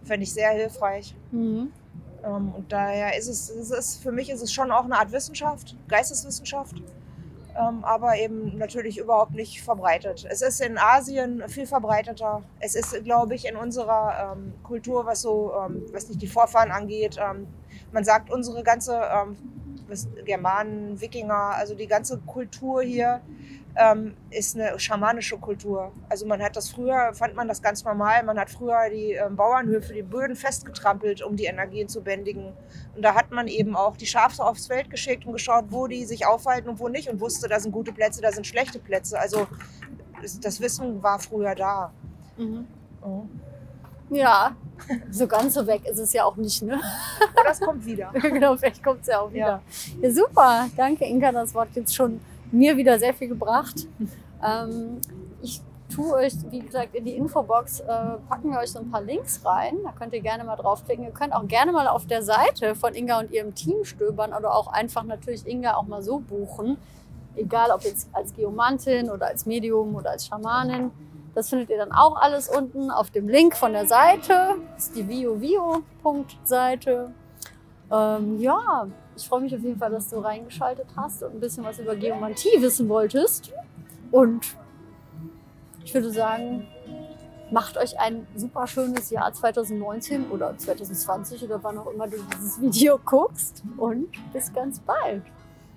Fände 0.04 0.24
ich 0.24 0.32
sehr 0.32 0.50
hilfreich. 0.50 1.14
Mhm. 1.30 1.72
Ähm, 2.24 2.52
Und 2.54 2.72
daher 2.72 3.16
ist 3.18 3.28
es, 3.28 3.50
es 3.50 3.70
ist, 3.70 4.02
für 4.02 4.12
mich 4.12 4.30
ist 4.30 4.42
es 4.42 4.52
schon 4.52 4.70
auch 4.70 4.84
eine 4.84 4.98
Art 4.98 5.12
Wissenschaft, 5.12 5.76
Geisteswissenschaft, 5.88 6.76
ähm, 7.58 7.84
aber 7.84 8.16
eben 8.16 8.58
natürlich 8.58 8.98
überhaupt 8.98 9.32
nicht 9.32 9.62
verbreitet. 9.62 10.26
Es 10.28 10.42
ist 10.42 10.60
in 10.60 10.78
Asien 10.78 11.42
viel 11.48 11.66
verbreiteter. 11.66 12.42
Es 12.60 12.74
ist, 12.74 13.04
glaube 13.04 13.34
ich, 13.34 13.46
in 13.46 13.56
unserer 13.56 14.34
ähm, 14.34 14.52
Kultur, 14.62 15.06
was 15.06 15.22
so, 15.22 15.52
ähm, 15.54 15.82
was 15.92 16.08
nicht 16.08 16.22
die 16.22 16.28
Vorfahren 16.28 16.70
angeht, 16.70 17.18
ähm, 17.18 17.46
man 17.92 18.04
sagt, 18.04 18.30
unsere 18.30 18.62
ganze 18.62 18.94
ähm, 18.94 19.36
Germanen, 20.24 21.00
Wikinger, 21.00 21.54
also 21.56 21.74
die 21.74 21.88
ganze 21.88 22.18
Kultur 22.18 22.82
hier 22.82 23.20
ähm, 23.76 24.14
ist 24.30 24.56
eine 24.56 24.78
schamanische 24.78 25.38
Kultur. 25.38 25.92
Also 26.08 26.26
man 26.26 26.42
hat 26.42 26.56
das 26.56 26.70
früher, 26.70 27.12
fand 27.14 27.34
man 27.34 27.48
das 27.48 27.62
ganz 27.62 27.84
normal, 27.84 28.22
man 28.24 28.38
hat 28.38 28.50
früher 28.50 28.90
die 28.90 29.12
ähm, 29.12 29.36
Bauernhöfe, 29.36 29.92
die 29.94 30.02
Böden 30.02 30.36
festgetrampelt, 30.36 31.22
um 31.22 31.36
die 31.36 31.44
Energien 31.44 31.88
zu 31.88 32.02
bändigen. 32.02 32.52
Und 32.96 33.02
da 33.02 33.14
hat 33.14 33.30
man 33.30 33.46
eben 33.48 33.76
auch 33.76 33.96
die 33.96 34.06
Schafe 34.06 34.44
aufs 34.44 34.66
Feld 34.66 34.90
geschickt 34.90 35.24
und 35.26 35.32
geschaut, 35.32 35.66
wo 35.68 35.86
die 35.86 36.04
sich 36.04 36.26
aufhalten 36.26 36.68
und 36.68 36.78
wo 36.80 36.88
nicht 36.88 37.08
und 37.08 37.20
wusste, 37.20 37.48
da 37.48 37.60
sind 37.60 37.72
gute 37.72 37.92
Plätze, 37.92 38.20
da 38.20 38.32
sind 38.32 38.46
schlechte 38.46 38.78
Plätze. 38.78 39.18
Also 39.18 39.46
das 40.42 40.60
Wissen 40.60 41.02
war 41.02 41.18
früher 41.18 41.54
da. 41.54 41.92
Mhm. 42.36 42.66
Oh. 43.02 43.22
Ja, 44.10 44.56
so 45.10 45.26
ganz 45.26 45.54
so 45.54 45.66
weg 45.66 45.82
ist 45.86 45.98
es 45.98 46.12
ja 46.12 46.24
auch 46.24 46.36
nicht, 46.36 46.62
ne? 46.62 46.80
Aber 47.34 47.44
das 47.48 47.60
kommt 47.60 47.86
wieder. 47.86 48.10
genau, 48.20 48.56
vielleicht 48.56 48.82
kommt 48.82 49.02
es 49.02 49.06
ja 49.06 49.20
auch 49.20 49.30
Ja. 49.30 49.62
wieder. 50.00 50.08
Ja. 50.08 50.10
super. 50.10 50.68
Danke, 50.76 51.04
Inka. 51.04 51.30
Das 51.30 51.54
Wort 51.54 51.68
jetzt 51.74 51.94
schon 51.94 52.20
mir 52.52 52.76
wieder 52.76 52.98
sehr 52.98 53.14
viel 53.14 53.28
gebracht. 53.28 53.86
Ähm, 54.42 55.00
ich 55.42 55.60
tue 55.94 56.14
euch, 56.14 56.34
wie 56.50 56.60
gesagt, 56.60 56.94
in 56.94 57.04
die 57.04 57.16
Infobox 57.16 57.80
äh, 57.80 57.86
packen 58.28 58.50
wir 58.50 58.60
euch 58.60 58.72
so 58.72 58.78
ein 58.78 58.90
paar 58.90 59.02
Links 59.02 59.44
rein. 59.44 59.78
Da 59.84 59.92
könnt 59.92 60.12
ihr 60.12 60.20
gerne 60.20 60.44
mal 60.44 60.56
draufklicken. 60.56 61.04
Ihr 61.04 61.10
könnt 61.10 61.34
auch 61.34 61.46
gerne 61.46 61.72
mal 61.72 61.88
auf 61.88 62.06
der 62.06 62.22
Seite 62.22 62.74
von 62.74 62.94
Inga 62.94 63.20
und 63.20 63.32
ihrem 63.32 63.54
Team 63.54 63.84
stöbern 63.84 64.32
oder 64.32 64.54
auch 64.54 64.68
einfach 64.68 65.04
natürlich 65.04 65.46
Inga 65.46 65.74
auch 65.74 65.86
mal 65.86 66.02
so 66.02 66.20
buchen. 66.20 66.78
Egal 67.36 67.70
ob 67.70 67.82
jetzt 67.82 68.08
als 68.12 68.34
Geomantin 68.34 69.10
oder 69.10 69.26
als 69.26 69.46
Medium 69.46 69.94
oder 69.94 70.10
als 70.10 70.26
Schamanin. 70.26 70.90
Das 71.34 71.48
findet 71.48 71.70
ihr 71.70 71.78
dann 71.78 71.92
auch 71.92 72.16
alles 72.16 72.48
unten 72.48 72.90
auf 72.90 73.10
dem 73.10 73.28
Link 73.28 73.56
von 73.56 73.72
der 73.72 73.86
Seite. 73.86 74.56
Das 74.74 74.86
ist 74.86 74.96
die 74.96 75.08
viovio.seite. 75.08 77.12
Ähm, 77.92 78.40
ja, 78.40 78.88
ich 79.20 79.28
freue 79.28 79.40
mich 79.42 79.54
auf 79.54 79.62
jeden 79.62 79.78
Fall, 79.78 79.90
dass 79.90 80.08
du 80.08 80.18
reingeschaltet 80.18 80.86
hast 80.96 81.22
und 81.22 81.34
ein 81.34 81.40
bisschen 81.40 81.64
was 81.64 81.78
über 81.78 81.94
Geomantie 81.94 82.60
wissen 82.60 82.88
wolltest. 82.88 83.52
Und 84.10 84.56
ich 85.84 85.94
würde 85.94 86.10
sagen, 86.10 86.66
macht 87.50 87.76
euch 87.76 87.98
ein 87.98 88.26
super 88.34 88.66
schönes 88.66 89.10
Jahr 89.10 89.32
2019 89.32 90.30
oder 90.30 90.56
2020 90.56 91.44
oder 91.44 91.62
wann 91.62 91.78
auch 91.78 91.92
immer 91.92 92.08
du 92.08 92.16
dieses 92.34 92.60
Video 92.60 92.98
guckst. 93.04 93.62
Und 93.76 94.08
bis 94.32 94.52
ganz 94.52 94.80
bald. 94.80 95.22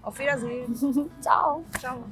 Auf 0.01 0.19
Wiedersehen. 0.19 0.75
Ciao. 1.21 1.63
Ciao. 1.79 2.03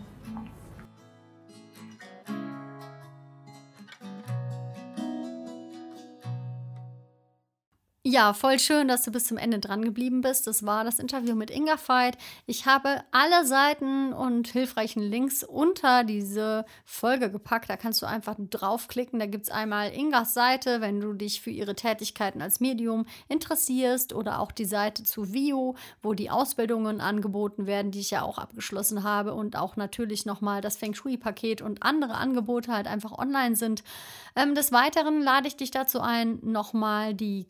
Ja, 8.11 8.33
voll 8.33 8.59
schön, 8.59 8.89
dass 8.89 9.03
du 9.03 9.11
bis 9.13 9.23
zum 9.23 9.37
Ende 9.37 9.59
dran 9.59 9.85
geblieben 9.85 10.19
bist. 10.19 10.45
Das 10.45 10.65
war 10.65 10.83
das 10.83 10.99
Interview 10.99 11.33
mit 11.33 11.49
Inga 11.49 11.77
Veit. 11.87 12.17
Ich 12.45 12.65
habe 12.65 13.01
alle 13.11 13.45
Seiten 13.45 14.11
und 14.11 14.49
hilfreichen 14.49 15.01
Links 15.01 15.45
unter 15.45 16.03
diese 16.03 16.65
Folge 16.83 17.31
gepackt. 17.31 17.69
Da 17.69 17.77
kannst 17.77 18.01
du 18.01 18.05
einfach 18.05 18.35
draufklicken. 18.37 19.17
Da 19.17 19.27
gibt 19.27 19.45
es 19.45 19.49
einmal 19.49 19.93
Ingas 19.93 20.33
Seite, 20.33 20.81
wenn 20.81 20.99
du 20.99 21.13
dich 21.13 21.39
für 21.39 21.51
ihre 21.51 21.73
Tätigkeiten 21.73 22.41
als 22.41 22.59
Medium 22.59 23.05
interessierst, 23.29 24.11
oder 24.11 24.41
auch 24.41 24.51
die 24.51 24.65
Seite 24.65 25.03
zu 25.03 25.31
Vio, 25.31 25.75
wo 26.03 26.13
die 26.13 26.29
Ausbildungen 26.29 26.99
angeboten 26.99 27.65
werden, 27.65 27.91
die 27.91 28.01
ich 28.01 28.11
ja 28.11 28.23
auch 28.23 28.39
abgeschlossen 28.39 29.03
habe, 29.03 29.33
und 29.33 29.55
auch 29.55 29.77
natürlich 29.77 30.25
nochmal 30.25 30.59
das 30.59 30.75
Feng 30.75 30.93
Shui-Paket 30.93 31.61
und 31.61 31.81
andere 31.81 32.15
Angebote 32.15 32.73
halt 32.73 32.87
einfach 32.87 33.17
online 33.17 33.55
sind. 33.55 33.85
Ähm, 34.35 34.53
des 34.53 34.73
Weiteren 34.73 35.21
lade 35.21 35.47
ich 35.47 35.55
dich 35.55 35.71
dazu 35.71 36.01
ein, 36.01 36.39
nochmal 36.41 37.13
die 37.13 37.45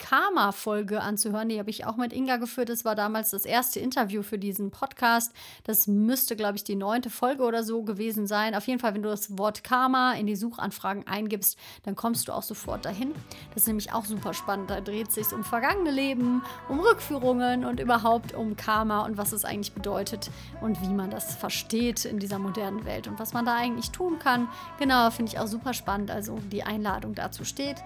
Karma-Folge 0.51 1.01
anzuhören. 1.01 1.49
Die 1.49 1.59
habe 1.59 1.69
ich 1.69 1.85
auch 1.85 1.95
mit 1.95 2.13
Inga 2.13 2.37
geführt. 2.37 2.69
Das 2.69 2.85
war 2.85 2.95
damals 2.95 3.31
das 3.31 3.45
erste 3.45 3.79
Interview 3.79 4.21
für 4.21 4.37
diesen 4.37 4.71
Podcast. 4.71 5.33
Das 5.63 5.87
müsste, 5.87 6.35
glaube 6.35 6.57
ich, 6.57 6.63
die 6.63 6.75
neunte 6.75 7.09
Folge 7.09 7.43
oder 7.43 7.63
so 7.63 7.83
gewesen 7.83 8.27
sein. 8.27 8.53
Auf 8.53 8.67
jeden 8.67 8.79
Fall, 8.79 8.93
wenn 8.93 9.03
du 9.03 9.09
das 9.09 9.37
Wort 9.37 9.63
Karma 9.63 10.13
in 10.13 10.27
die 10.27 10.35
Suchanfragen 10.35 11.07
eingibst, 11.07 11.57
dann 11.83 11.95
kommst 11.95 12.27
du 12.27 12.33
auch 12.33 12.43
sofort 12.43 12.85
dahin. 12.85 13.13
Das 13.53 13.63
ist 13.63 13.67
nämlich 13.67 13.93
auch 13.93 14.05
super 14.05 14.33
spannend. 14.33 14.69
Da 14.69 14.81
dreht 14.81 15.07
es 15.07 15.15
sich 15.15 15.31
um 15.33 15.43
vergangene 15.43 15.91
Leben, 15.91 16.43
um 16.69 16.79
Rückführungen 16.79 17.65
und 17.65 17.79
überhaupt 17.79 18.33
um 18.33 18.55
Karma 18.55 19.05
und 19.05 19.17
was 19.17 19.31
es 19.31 19.45
eigentlich 19.45 19.73
bedeutet 19.73 20.29
und 20.61 20.81
wie 20.81 20.93
man 20.93 21.09
das 21.09 21.35
versteht 21.35 22.05
in 22.05 22.19
dieser 22.19 22.39
modernen 22.39 22.85
Welt 22.85 23.07
und 23.07 23.19
was 23.19 23.33
man 23.33 23.45
da 23.45 23.55
eigentlich 23.55 23.91
tun 23.91 24.19
kann. 24.19 24.49
Genau, 24.79 25.09
finde 25.11 25.31
ich 25.31 25.39
auch 25.39 25.47
super 25.47 25.73
spannend. 25.73 26.11
Also 26.11 26.37
die 26.51 26.63
Einladung 26.63 27.15
dazu 27.15 27.45
steht. 27.45 27.77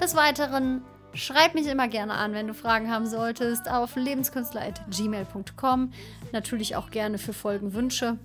Des 0.00 0.14
Weiteren 0.14 0.82
schreib 1.14 1.54
mich 1.54 1.66
immer 1.66 1.88
gerne 1.88 2.14
an, 2.14 2.32
wenn 2.32 2.46
du 2.46 2.54
Fragen 2.54 2.90
haben 2.90 3.06
solltest, 3.06 3.68
auf 3.70 3.96
lebenskünstler.gmail.com. 3.96 5.92
Natürlich 6.32 6.76
auch 6.76 6.90
gerne 6.90 7.18
für 7.18 7.32
Folgenwünsche. 7.32 8.18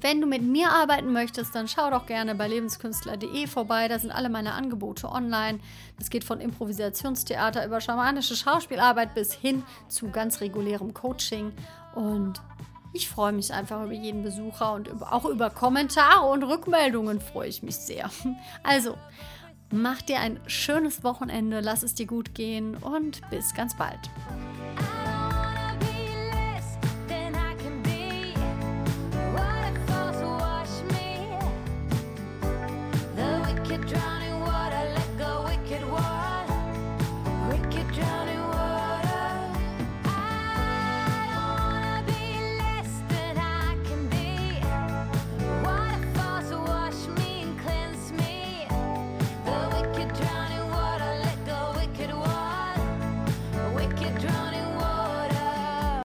Wenn 0.00 0.20
du 0.20 0.26
mit 0.26 0.42
mir 0.42 0.70
arbeiten 0.70 1.12
möchtest, 1.12 1.54
dann 1.54 1.66
schau 1.66 1.88
doch 1.90 2.04
gerne 2.04 2.34
bei 2.34 2.46
lebenskünstler.de 2.46 3.46
vorbei. 3.46 3.88
Da 3.88 3.98
sind 3.98 4.10
alle 4.10 4.28
meine 4.28 4.52
Angebote 4.52 5.08
online. 5.10 5.60
Das 5.98 6.10
geht 6.10 6.24
von 6.24 6.42
Improvisationstheater 6.42 7.64
über 7.64 7.80
schamanische 7.80 8.36
Schauspielarbeit 8.36 9.14
bis 9.14 9.32
hin 9.32 9.62
zu 9.88 10.10
ganz 10.10 10.42
regulärem 10.42 10.92
Coaching. 10.92 11.52
Und 11.94 12.42
ich 12.92 13.08
freue 13.08 13.32
mich 13.32 13.52
einfach 13.52 13.82
über 13.82 13.92
jeden 13.92 14.22
Besucher 14.22 14.74
und 14.74 14.90
auch 15.02 15.24
über 15.24 15.48
Kommentare 15.48 16.26
und 16.26 16.42
Rückmeldungen 16.42 17.20
freue 17.20 17.48
ich 17.48 17.62
mich 17.62 17.76
sehr. 17.76 18.10
Also, 18.62 18.96
mach 19.74 20.02
dir 20.02 20.20
ein 20.20 20.40
schönes 20.46 21.04
Wochenende, 21.04 21.60
lass 21.60 21.82
es 21.82 21.94
dir 21.94 22.06
gut 22.06 22.34
gehen 22.34 22.76
und 22.76 23.20
bis 23.30 23.54
ganz 23.54 23.76
bald. 23.76 24.00